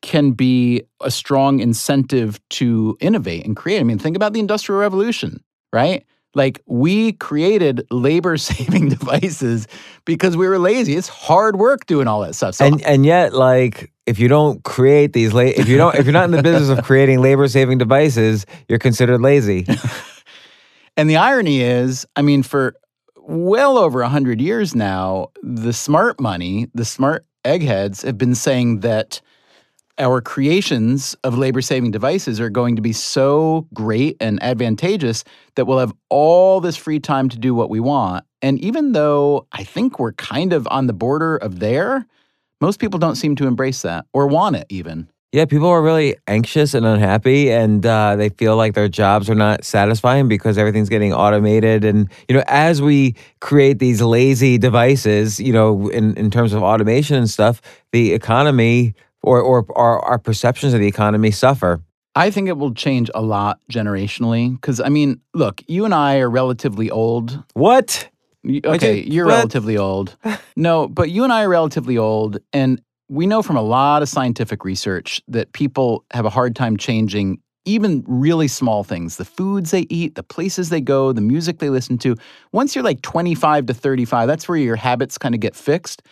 can 0.00 0.32
be 0.32 0.82
a 1.00 1.10
strong 1.10 1.60
incentive 1.60 2.40
to 2.50 2.96
innovate 3.00 3.44
and 3.44 3.54
create. 3.54 3.80
I 3.80 3.84
mean, 3.84 3.98
think 3.98 4.16
about 4.16 4.32
the 4.32 4.40
Industrial 4.40 4.80
Revolution, 4.80 5.42
right? 5.72 6.04
Like 6.34 6.62
we 6.66 7.12
created 7.12 7.86
labor 7.90 8.36
saving 8.38 8.88
devices 8.88 9.68
because 10.04 10.36
we 10.36 10.48
were 10.48 10.58
lazy. 10.58 10.96
It's 10.96 11.08
hard 11.08 11.56
work 11.56 11.86
doing 11.86 12.08
all 12.08 12.22
that 12.22 12.34
stuff. 12.34 12.54
So 12.56 12.64
and 12.64 12.82
and 12.82 13.04
yet, 13.04 13.34
like, 13.34 13.92
if 14.06 14.18
you 14.18 14.28
don't 14.28 14.64
create 14.64 15.12
these, 15.12 15.32
la- 15.32 15.42
if 15.42 15.68
you 15.68 15.76
don't, 15.76 15.94
if 15.94 16.06
you're 16.06 16.12
not 16.12 16.24
in 16.24 16.30
the 16.30 16.42
business 16.42 16.76
of 16.76 16.84
creating 16.84 17.20
labor 17.20 17.46
saving 17.46 17.78
devices, 17.78 18.46
you're 18.68 18.78
considered 18.78 19.20
lazy. 19.20 19.66
And 20.96 21.08
the 21.08 21.16
irony 21.16 21.62
is, 21.62 22.06
I 22.16 22.22
mean, 22.22 22.42
for 22.42 22.74
well 23.28 23.78
over 23.78 24.00
100 24.00 24.40
years 24.40 24.74
now, 24.74 25.28
the 25.42 25.72
smart 25.72 26.20
money, 26.20 26.68
the 26.74 26.84
smart 26.84 27.26
eggheads 27.44 28.02
have 28.02 28.18
been 28.18 28.34
saying 28.34 28.80
that 28.80 29.20
our 29.98 30.20
creations 30.20 31.14
of 31.22 31.36
labor 31.36 31.60
saving 31.60 31.90
devices 31.90 32.40
are 32.40 32.48
going 32.48 32.76
to 32.76 32.82
be 32.82 32.92
so 32.92 33.66
great 33.74 34.16
and 34.20 34.42
advantageous 34.42 35.22
that 35.54 35.66
we'll 35.66 35.78
have 35.78 35.92
all 36.08 36.60
this 36.60 36.76
free 36.76 36.98
time 36.98 37.28
to 37.28 37.38
do 37.38 37.54
what 37.54 37.70
we 37.70 37.78
want. 37.78 38.24
And 38.40 38.58
even 38.60 38.92
though 38.92 39.46
I 39.52 39.64
think 39.64 39.98
we're 39.98 40.12
kind 40.12 40.52
of 40.52 40.66
on 40.70 40.86
the 40.86 40.92
border 40.92 41.36
of 41.36 41.60
there, 41.60 42.06
most 42.60 42.80
people 42.80 42.98
don't 42.98 43.16
seem 43.16 43.36
to 43.36 43.46
embrace 43.46 43.82
that 43.82 44.06
or 44.12 44.26
want 44.26 44.56
it 44.56 44.66
even. 44.70 45.08
Yeah, 45.32 45.46
people 45.46 45.68
are 45.68 45.80
really 45.80 46.16
anxious 46.28 46.74
and 46.74 46.84
unhappy, 46.84 47.50
and 47.50 47.84
uh, 47.86 48.16
they 48.16 48.28
feel 48.28 48.54
like 48.54 48.74
their 48.74 48.88
jobs 48.88 49.30
are 49.30 49.34
not 49.34 49.64
satisfying 49.64 50.28
because 50.28 50.58
everything's 50.58 50.90
getting 50.90 51.14
automated. 51.14 51.84
And 51.84 52.10
you 52.28 52.36
know, 52.36 52.44
as 52.48 52.82
we 52.82 53.14
create 53.40 53.78
these 53.78 54.02
lazy 54.02 54.58
devices, 54.58 55.40
you 55.40 55.54
know, 55.54 55.88
in, 55.88 56.14
in 56.18 56.30
terms 56.30 56.52
of 56.52 56.62
automation 56.62 57.16
and 57.16 57.30
stuff, 57.30 57.62
the 57.92 58.12
economy 58.12 58.94
or 59.22 59.40
or 59.40 59.64
our, 59.74 60.00
our 60.00 60.18
perceptions 60.18 60.74
of 60.74 60.80
the 60.80 60.86
economy 60.86 61.30
suffer. 61.30 61.80
I 62.14 62.30
think 62.30 62.48
it 62.48 62.58
will 62.58 62.74
change 62.74 63.10
a 63.14 63.22
lot 63.22 63.58
generationally 63.72 64.52
because 64.52 64.80
I 64.80 64.90
mean, 64.90 65.18
look, 65.32 65.62
you 65.66 65.86
and 65.86 65.94
I 65.94 66.18
are 66.18 66.28
relatively 66.28 66.90
old. 66.90 67.42
What? 67.54 68.06
Okay, 68.46 68.98
you- 68.98 69.12
you're 69.14 69.26
what? 69.26 69.32
relatively 69.36 69.78
old. 69.78 70.14
No, 70.56 70.86
but 70.88 71.08
you 71.10 71.24
and 71.24 71.32
I 71.32 71.44
are 71.44 71.48
relatively 71.48 71.96
old, 71.96 72.36
and 72.52 72.82
we 73.12 73.26
know 73.26 73.42
from 73.42 73.56
a 73.56 73.62
lot 73.62 74.00
of 74.00 74.08
scientific 74.08 74.64
research 74.64 75.20
that 75.28 75.52
people 75.52 76.02
have 76.12 76.24
a 76.24 76.30
hard 76.30 76.56
time 76.56 76.78
changing 76.78 77.38
even 77.66 78.02
really 78.08 78.48
small 78.48 78.82
things 78.82 79.18
the 79.18 79.24
foods 79.24 79.70
they 79.70 79.86
eat, 79.90 80.14
the 80.14 80.22
places 80.22 80.70
they 80.70 80.80
go, 80.80 81.12
the 81.12 81.20
music 81.20 81.58
they 81.58 81.68
listen 81.68 81.98
to. 81.98 82.16
Once 82.52 82.74
you're 82.74 82.82
like 82.82 83.02
25 83.02 83.66
to 83.66 83.74
35, 83.74 84.26
that's 84.26 84.48
where 84.48 84.56
your 84.56 84.76
habits 84.76 85.18
kind 85.18 85.34
of 85.34 85.42
get 85.42 85.54
fixed. 85.54 86.02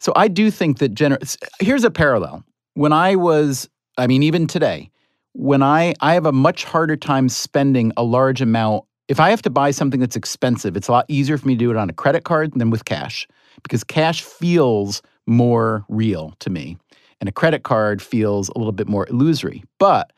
So 0.00 0.12
I 0.16 0.26
do 0.26 0.50
think 0.50 0.78
that 0.78 0.92
gener- 0.92 1.36
here's 1.60 1.84
a 1.84 1.90
parallel. 1.90 2.44
When 2.74 2.92
I 2.92 3.14
was, 3.14 3.68
I 3.96 4.08
mean, 4.08 4.24
even 4.24 4.48
today, 4.48 4.90
when 5.34 5.62
I 5.62 5.94
I 6.00 6.14
have 6.14 6.26
a 6.26 6.32
much 6.32 6.64
harder 6.64 6.96
time 6.96 7.28
spending 7.28 7.92
a 7.96 8.02
large 8.02 8.40
amount. 8.40 8.84
If 9.06 9.20
I 9.20 9.30
have 9.30 9.42
to 9.42 9.50
buy 9.50 9.70
something 9.70 10.00
that's 10.00 10.16
expensive, 10.16 10.76
it's 10.76 10.88
a 10.88 10.92
lot 10.92 11.04
easier 11.08 11.36
for 11.38 11.46
me 11.46 11.54
to 11.54 11.58
do 11.58 11.70
it 11.70 11.76
on 11.76 11.90
a 11.90 11.92
credit 11.92 12.24
card 12.24 12.52
than 12.54 12.70
with 12.70 12.86
cash 12.86 13.28
because 13.62 13.84
cash 13.84 14.22
feels 14.22 15.02
more 15.26 15.84
real 15.88 16.34
to 16.40 16.50
me. 16.50 16.76
And 17.20 17.28
a 17.28 17.32
credit 17.32 17.62
card 17.62 18.02
feels 18.02 18.48
a 18.50 18.58
little 18.58 18.72
bit 18.72 18.88
more 18.88 19.06
illusory. 19.08 19.64
But 19.78 20.12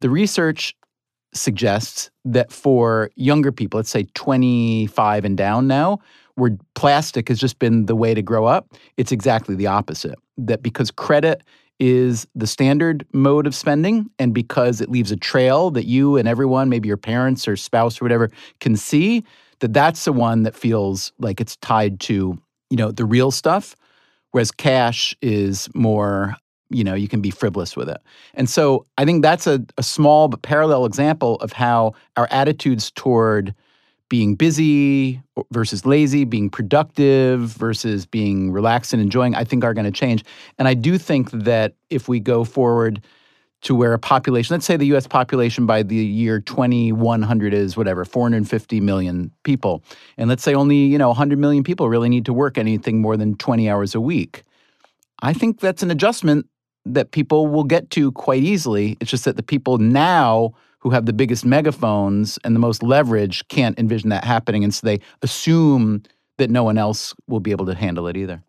the 0.00 0.10
research 0.10 0.74
suggests 1.34 2.10
that 2.24 2.50
for 2.52 3.10
younger 3.16 3.52
people, 3.52 3.78
let's 3.78 3.90
say 3.90 4.06
25 4.14 5.24
and 5.24 5.36
down 5.36 5.66
now, 5.66 5.98
where 6.36 6.56
plastic 6.74 7.28
has 7.28 7.38
just 7.38 7.58
been 7.58 7.86
the 7.86 7.96
way 7.96 8.14
to 8.14 8.22
grow 8.22 8.46
up, 8.46 8.68
it's 8.96 9.12
exactly 9.12 9.54
the 9.54 9.66
opposite. 9.66 10.18
That 10.38 10.62
because 10.62 10.90
credit 10.90 11.42
is 11.78 12.26
the 12.34 12.46
standard 12.46 13.06
mode 13.12 13.46
of 13.46 13.54
spending, 13.54 14.08
and 14.18 14.32
because 14.32 14.80
it 14.80 14.90
leaves 14.90 15.10
a 15.10 15.16
trail 15.16 15.70
that 15.70 15.84
you 15.86 16.16
and 16.16 16.26
everyone, 16.26 16.68
maybe 16.68 16.88
your 16.88 16.96
parents 16.96 17.46
or 17.46 17.56
spouse 17.56 18.00
or 18.00 18.04
whatever, 18.04 18.30
can 18.60 18.76
see, 18.76 19.24
that 19.60 19.72
that's 19.72 20.04
the 20.04 20.12
one 20.12 20.42
that 20.42 20.54
feels 20.54 21.12
like 21.18 21.40
it's 21.40 21.56
tied 21.56 22.00
to 22.00 22.38
you 22.70 22.76
know 22.76 22.90
the 22.90 23.04
real 23.04 23.30
stuff, 23.30 23.76
whereas 24.36 24.50
cash 24.50 25.16
is 25.22 25.66
more 25.74 26.36
you 26.68 26.84
know 26.84 26.92
you 26.92 27.08
can 27.08 27.22
be 27.22 27.30
frivolous 27.30 27.74
with 27.74 27.88
it. 27.88 28.02
And 28.34 28.50
so 28.50 28.84
i 28.98 29.04
think 29.06 29.22
that's 29.22 29.46
a, 29.46 29.64
a 29.78 29.82
small 29.82 30.28
but 30.28 30.42
parallel 30.42 30.84
example 30.84 31.36
of 31.36 31.52
how 31.52 31.94
our 32.18 32.28
attitudes 32.30 32.90
toward 32.90 33.54
being 34.10 34.34
busy 34.34 35.22
versus 35.52 35.86
lazy 35.86 36.24
being 36.24 36.50
productive 36.50 37.40
versus 37.40 38.04
being 38.04 38.52
relaxed 38.52 38.92
and 38.92 39.00
enjoying 39.00 39.34
i 39.34 39.42
think 39.42 39.64
are 39.64 39.72
going 39.72 39.86
to 39.86 39.98
change. 40.02 40.22
And 40.58 40.68
i 40.68 40.74
do 40.74 40.98
think 40.98 41.30
that 41.30 41.72
if 41.88 42.06
we 42.06 42.20
go 42.20 42.44
forward 42.44 43.02
to 43.66 43.74
where 43.74 43.92
a 43.92 43.98
population 43.98 44.54
let's 44.54 44.64
say 44.64 44.76
the 44.76 44.86
us 44.86 45.06
population 45.06 45.66
by 45.66 45.82
the 45.82 45.96
year 45.96 46.40
2100 46.40 47.52
is 47.52 47.76
whatever 47.76 48.04
450 48.04 48.80
million 48.80 49.30
people 49.42 49.82
and 50.16 50.28
let's 50.28 50.42
say 50.42 50.54
only 50.54 50.76
you 50.76 50.98
know 50.98 51.08
100 51.08 51.38
million 51.38 51.62
people 51.62 51.88
really 51.88 52.08
need 52.08 52.24
to 52.24 52.32
work 52.32 52.58
anything 52.58 53.00
more 53.00 53.16
than 53.16 53.36
20 53.36 53.68
hours 53.68 53.94
a 53.94 54.00
week 54.00 54.44
I 55.20 55.32
think 55.32 55.60
that's 55.60 55.82
an 55.82 55.90
adjustment 55.90 56.46
that 56.84 57.10
people 57.10 57.48
will 57.48 57.64
get 57.64 57.90
to 57.90 58.12
quite 58.12 58.42
easily. 58.42 58.96
It's 59.00 59.10
just 59.10 59.24
that 59.24 59.36
the 59.36 59.42
people 59.42 59.78
now 59.78 60.52
who 60.78 60.90
have 60.90 61.06
the 61.06 61.12
biggest 61.12 61.44
megaphones 61.44 62.38
and 62.44 62.54
the 62.54 62.60
most 62.60 62.82
leverage 62.82 63.46
can't 63.48 63.78
envision 63.78 64.10
that 64.10 64.24
happening. 64.24 64.62
And 64.62 64.72
so 64.72 64.86
they 64.86 65.00
assume 65.22 66.02
that 66.38 66.50
no 66.50 66.62
one 66.62 66.78
else 66.78 67.14
will 67.26 67.40
be 67.40 67.50
able 67.50 67.66
to 67.66 67.74
handle 67.74 68.06
it 68.06 68.16
either. 68.16 68.42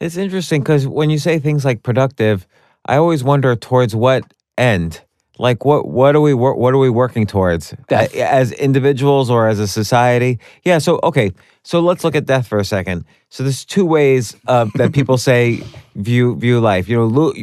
It's 0.00 0.16
interesting 0.16 0.62
because 0.62 0.86
when 0.86 1.10
you 1.10 1.18
say 1.18 1.38
things 1.38 1.64
like 1.64 1.82
productive, 1.82 2.46
I 2.88 2.96
always 2.96 3.22
wonder 3.22 3.54
towards 3.54 3.94
what 3.94 4.24
end. 4.56 5.02
Like 5.38 5.64
what 5.64 5.86
what 5.86 6.16
are 6.16 6.20
we 6.20 6.34
what 6.34 6.74
are 6.74 6.78
we 6.78 6.90
working 6.90 7.24
towards 7.24 7.72
Death. 7.86 8.12
As 8.16 8.50
individuals 8.50 9.30
or 9.30 9.46
as 9.46 9.60
a 9.60 9.68
society? 9.68 10.40
Yeah. 10.64 10.78
So 10.78 10.98
okay. 11.04 11.30
So 11.68 11.80
let's 11.80 12.02
look 12.02 12.16
at 12.16 12.24
death 12.24 12.46
for 12.46 12.58
a 12.58 12.64
second. 12.64 13.04
So 13.28 13.42
there's 13.42 13.62
two 13.62 13.84
ways 13.84 14.34
uh, 14.46 14.70
that 14.76 14.94
people 14.94 15.18
say 15.30 15.62
view 15.96 16.34
view 16.36 16.60
life. 16.60 16.88
You 16.88 16.96
know, 16.96 17.04
lo- 17.04 17.34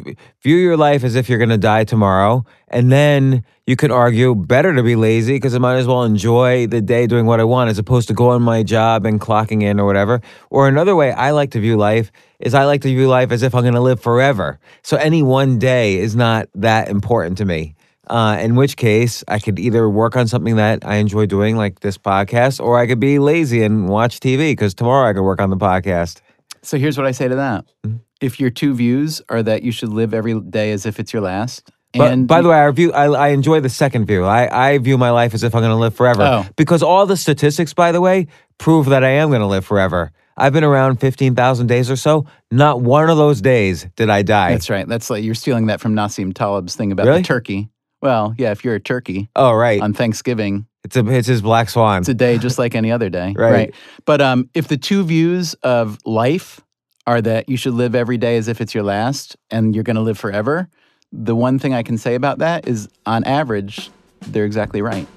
view 0.41 0.55
your 0.55 0.77
life 0.77 1.03
as 1.03 1.13
if 1.13 1.29
you're 1.29 1.37
going 1.37 1.51
to 1.51 1.59
die 1.59 1.83
tomorrow, 1.83 2.43
and 2.69 2.91
then 2.91 3.45
you 3.67 3.75
can 3.75 3.91
argue 3.91 4.33
better 4.33 4.73
to 4.73 4.81
be 4.81 4.95
lazy 4.95 5.33
because 5.33 5.53
I 5.53 5.59
might 5.59 5.75
as 5.75 5.85
well 5.85 6.01
enjoy 6.01 6.65
the 6.65 6.81
day 6.81 7.05
doing 7.05 7.27
what 7.27 7.39
I 7.39 7.43
want 7.43 7.69
as 7.69 7.77
opposed 7.77 8.07
to 8.07 8.15
going 8.15 8.41
my 8.41 8.63
job 8.63 9.05
and 9.05 9.21
clocking 9.21 9.61
in 9.61 9.79
or 9.79 9.85
whatever. 9.85 10.21
Or 10.49 10.67
another 10.67 10.95
way 10.95 11.11
I 11.11 11.29
like 11.29 11.51
to 11.51 11.59
view 11.59 11.77
life 11.77 12.11
is 12.39 12.55
I 12.55 12.65
like 12.65 12.81
to 12.81 12.87
view 12.87 13.07
life 13.07 13.31
as 13.31 13.43
if 13.43 13.53
I'm 13.53 13.61
going 13.61 13.75
to 13.75 13.79
live 13.79 14.01
forever. 14.01 14.59
So 14.81 14.97
any 14.97 15.21
one 15.21 15.59
day 15.59 15.99
is 15.99 16.15
not 16.15 16.49
that 16.55 16.89
important 16.89 17.37
to 17.37 17.45
me. 17.45 17.75
Uh, 18.07 18.37
in 18.39 18.55
which 18.55 18.77
case, 18.77 19.23
I 19.27 19.39
could 19.39 19.59
either 19.59 19.89
work 19.89 20.15
on 20.15 20.27
something 20.27 20.55
that 20.57 20.85
I 20.85 20.95
enjoy 20.95 21.25
doing, 21.25 21.55
like 21.57 21.79
this 21.79 21.97
podcast, 21.97 22.63
or 22.63 22.77
I 22.79 22.87
could 22.87 22.99
be 22.99 23.19
lazy 23.19 23.63
and 23.63 23.89
watch 23.89 24.19
TV 24.19 24.51
because 24.51 24.73
tomorrow 24.73 25.09
I 25.09 25.13
could 25.13 25.23
work 25.23 25.41
on 25.41 25.49
the 25.49 25.57
podcast. 25.57 26.21
So 26.61 26.77
here's 26.77 26.97
what 26.97 27.05
I 27.07 27.11
say 27.11 27.27
to 27.27 27.35
that. 27.35 27.65
Mm-hmm. 27.85 27.97
If 28.21 28.39
your 28.39 28.49
two 28.49 28.73
views 28.73 29.21
are 29.29 29.43
that 29.43 29.63
you 29.63 29.71
should 29.71 29.89
live 29.89 30.13
every 30.13 30.39
day 30.39 30.71
as 30.71 30.85
if 30.85 30.99
it's 30.99 31.11
your 31.13 31.21
last, 31.21 31.69
But 31.93 32.11
and 32.13 32.27
by 32.27 32.41
the 32.41 32.49
way, 32.49 32.57
I 32.59 32.71
view 32.71 32.91
I, 32.93 33.05
I 33.07 33.27
enjoy 33.29 33.59
the 33.59 33.69
second 33.69 34.05
view. 34.05 34.23
I, 34.25 34.71
I 34.71 34.77
view 34.77 34.97
my 34.97 35.11
life 35.11 35.33
as 35.33 35.43
if 35.43 35.53
I'm 35.53 35.61
going 35.61 35.71
to 35.71 35.75
live 35.77 35.95
forever 35.95 36.23
Oh. 36.23 36.45
because 36.55 36.81
all 36.81 37.05
the 37.05 37.17
statistics, 37.17 37.73
by 37.73 37.91
the 37.91 38.01
way, 38.01 38.27
prove 38.57 38.87
that 38.87 39.03
I 39.03 39.09
am 39.09 39.29
going 39.29 39.41
to 39.41 39.47
live 39.47 39.65
forever. 39.65 40.11
I've 40.37 40.53
been 40.53 40.63
around 40.63 40.97
fifteen 40.97 41.35
thousand 41.35 41.67
days 41.67 41.89
or 41.91 41.95
so. 41.95 42.25
Not 42.51 42.81
one 42.81 43.09
of 43.09 43.17
those 43.17 43.41
days 43.41 43.87
did 43.95 44.09
I 44.09 44.21
die. 44.21 44.51
that's 44.51 44.69
right. 44.69 44.87
That's 44.87 45.09
like 45.09 45.23
you're 45.23 45.35
stealing 45.35 45.67
that 45.67 45.79
from 45.81 45.93
Nassim 45.95 46.33
Taleb's 46.33 46.75
thing 46.75 46.91
about 46.91 47.05
Really? 47.05 47.21
the 47.21 47.27
turkey. 47.27 47.69
Well, 48.05 48.35
yeah, 48.37 48.51
if 48.51 48.63
you're 48.63 48.75
a 48.75 48.79
turkey 48.79 49.29
oh 49.35 49.51
right, 49.51 49.81
on 49.81 49.91
Thanksgiving, 49.91 50.67
it's 50.83 50.95
a 50.95 51.03
it's 51.09 51.27
his 51.27 51.41
black 51.41 51.71
swan. 51.71 52.01
It's 52.01 52.07
a 52.07 52.13
day 52.13 52.37
just 52.37 52.59
like 52.59 52.75
any 52.75 52.91
other 52.91 53.09
day. 53.09 53.33
Right. 53.45 53.73
But 54.05 54.21
um, 54.21 54.47
if 54.53 54.67
the 54.67 54.77
two 54.77 55.03
views 55.03 55.55
of 55.63 55.97
life 56.05 56.61
are 57.07 57.19
that 57.19 57.49
you 57.49 57.57
should 57.57 57.73
live 57.73 57.95
every 57.95 58.17
day 58.19 58.37
as 58.37 58.47
if 58.47 58.61
it's 58.61 58.75
your 58.75 58.83
last 58.83 59.35
and 59.49 59.73
you're 59.73 59.83
going 59.83 59.95
to 59.95 60.03
live 60.03 60.19
forever, 60.19 60.69
the 61.11 61.35
one 61.35 61.57
thing 61.57 61.73
I 61.73 61.81
can 61.81 61.97
say 61.97 62.13
about 62.13 62.37
that 62.37 62.67
is 62.67 62.87
on 63.07 63.23
average, 63.23 63.89
they're 64.21 64.45
exactly 64.45 64.83
right. 64.83 65.07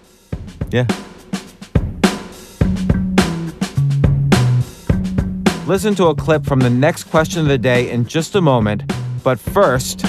Yeah. 0.70 0.87
Listen 5.66 5.94
to 5.96 6.07
a 6.07 6.14
clip 6.14 6.46
from 6.46 6.61
the 6.61 6.70
next 6.70 7.05
question 7.05 7.42
of 7.42 7.48
the 7.48 7.59
day 7.59 7.90
in 7.90 8.07
just 8.07 8.35
a 8.35 8.40
moment. 8.40 8.90
But 9.22 9.38
first, 9.38 10.07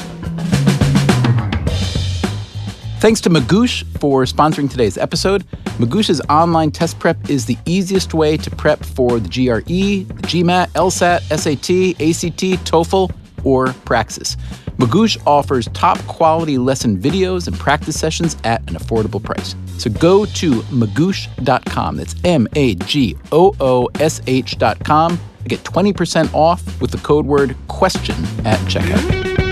Thanks 2.99 3.21
to 3.21 3.29
Magoosh 3.29 3.85
for 3.99 4.23
sponsoring 4.23 4.69
today's 4.69 4.97
episode. 4.97 5.45
Magoosh's 5.77 6.19
online 6.29 6.69
test 6.69 6.99
prep 6.99 7.29
is 7.29 7.45
the 7.45 7.57
easiest 7.65 8.13
way 8.13 8.35
to 8.35 8.51
prep 8.51 8.83
for 8.83 9.21
the 9.21 9.29
GRE, 9.29 9.63
the 9.63 10.27
GMAT, 10.27 10.67
LSAT, 10.71 11.21
SAT, 11.29 11.95
ACT, 12.01 12.65
TOEFL, 12.69 13.09
or 13.45 13.71
Praxis. 13.85 14.35
Magoosh 14.79 15.17
offers 15.25 15.69
top 15.69 15.97
quality 16.07 16.57
lesson 16.57 16.97
videos 16.97 17.47
and 17.47 17.57
practice 17.57 17.97
sessions 17.97 18.35
at 18.43 18.59
an 18.69 18.75
affordable 18.75 19.23
price. 19.23 19.55
So 19.77 19.89
go 19.89 20.25
to 20.25 20.51
magoosh.com. 20.63 21.95
That's 21.95 22.15
M 22.25 22.49
A 22.57 22.75
G 22.75 23.15
O 23.31 23.55
O 23.61 23.89
S 24.01 24.21
H.com. 24.27 25.17
Get 25.45 25.63
20% 25.63 26.33
off 26.33 26.81
with 26.81 26.91
the 26.91 26.97
code 26.97 27.25
word 27.25 27.55
question 27.69 28.15
at 28.45 28.59
checkout. 28.67 29.48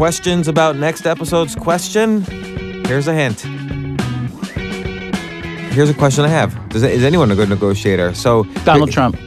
Questions 0.00 0.48
about 0.48 0.76
next 0.76 1.04
episode's 1.04 1.54
question? 1.54 2.22
Here's 2.86 3.06
a 3.06 3.12
hint. 3.12 3.42
Here's 5.74 5.90
a 5.90 5.94
question 5.94 6.24
I 6.24 6.28
have. 6.28 6.56
Does 6.70 6.82
is 6.82 7.04
anyone 7.04 7.30
a 7.30 7.34
good 7.34 7.50
negotiator? 7.50 8.14
So 8.14 8.44
Donald 8.64 8.90
Trump. 8.90 9.18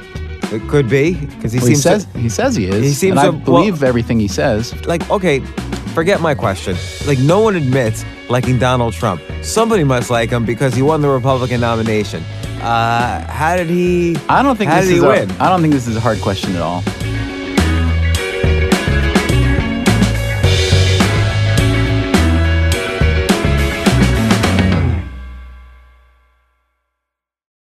It 0.52 0.68
could 0.68 0.90
be 0.90 1.14
because 1.14 1.54
he 1.54 1.60
Well, 1.60 1.68
he 1.68 1.76
seems 1.76 1.84
says 1.84 2.06
to- 2.06 2.18
he 2.18 2.28
says 2.28 2.56
he 2.56 2.66
is. 2.66 2.84
He 2.84 2.92
seems 2.92 3.22
to- 3.22 3.30
well- 3.30 3.40
believe 3.40 3.84
everything 3.84 4.20
he 4.20 4.28
says. 4.28 4.74
like 4.88 5.08
okay. 5.12 5.42
Forget 5.94 6.22
my 6.22 6.34
question. 6.34 6.76
Like 7.06 7.20
no 7.20 7.40
one 7.40 7.56
admits 7.56 8.04
liking 8.28 8.58
Donald 8.58 8.94
Trump. 8.94 9.22
Somebody 9.44 9.84
must 9.84 10.10
like 10.10 10.32
him 10.32 10.44
because 10.44 10.74
he 10.74 10.82
won 10.82 11.02
the 11.02 11.10
Republican 11.10 11.62
nomination. 11.62 12.24
Uh, 12.64 13.22
how 13.28 13.56
did 13.58 13.68
he? 13.68 14.18
I 14.28 14.42
don't 14.42 14.56
think 14.58 14.72
How 14.72 14.80
this 14.80 14.90
did 14.90 14.96
he 14.96 15.06
a, 15.06 15.08
win? 15.08 15.30
I 15.40 15.50
don't 15.50 15.62
think 15.62 15.72
this 15.76 15.86
is 15.86 15.96
a 15.96 16.00
hard 16.00 16.20
question 16.20 16.56
at 16.56 16.64
all. 16.64 16.82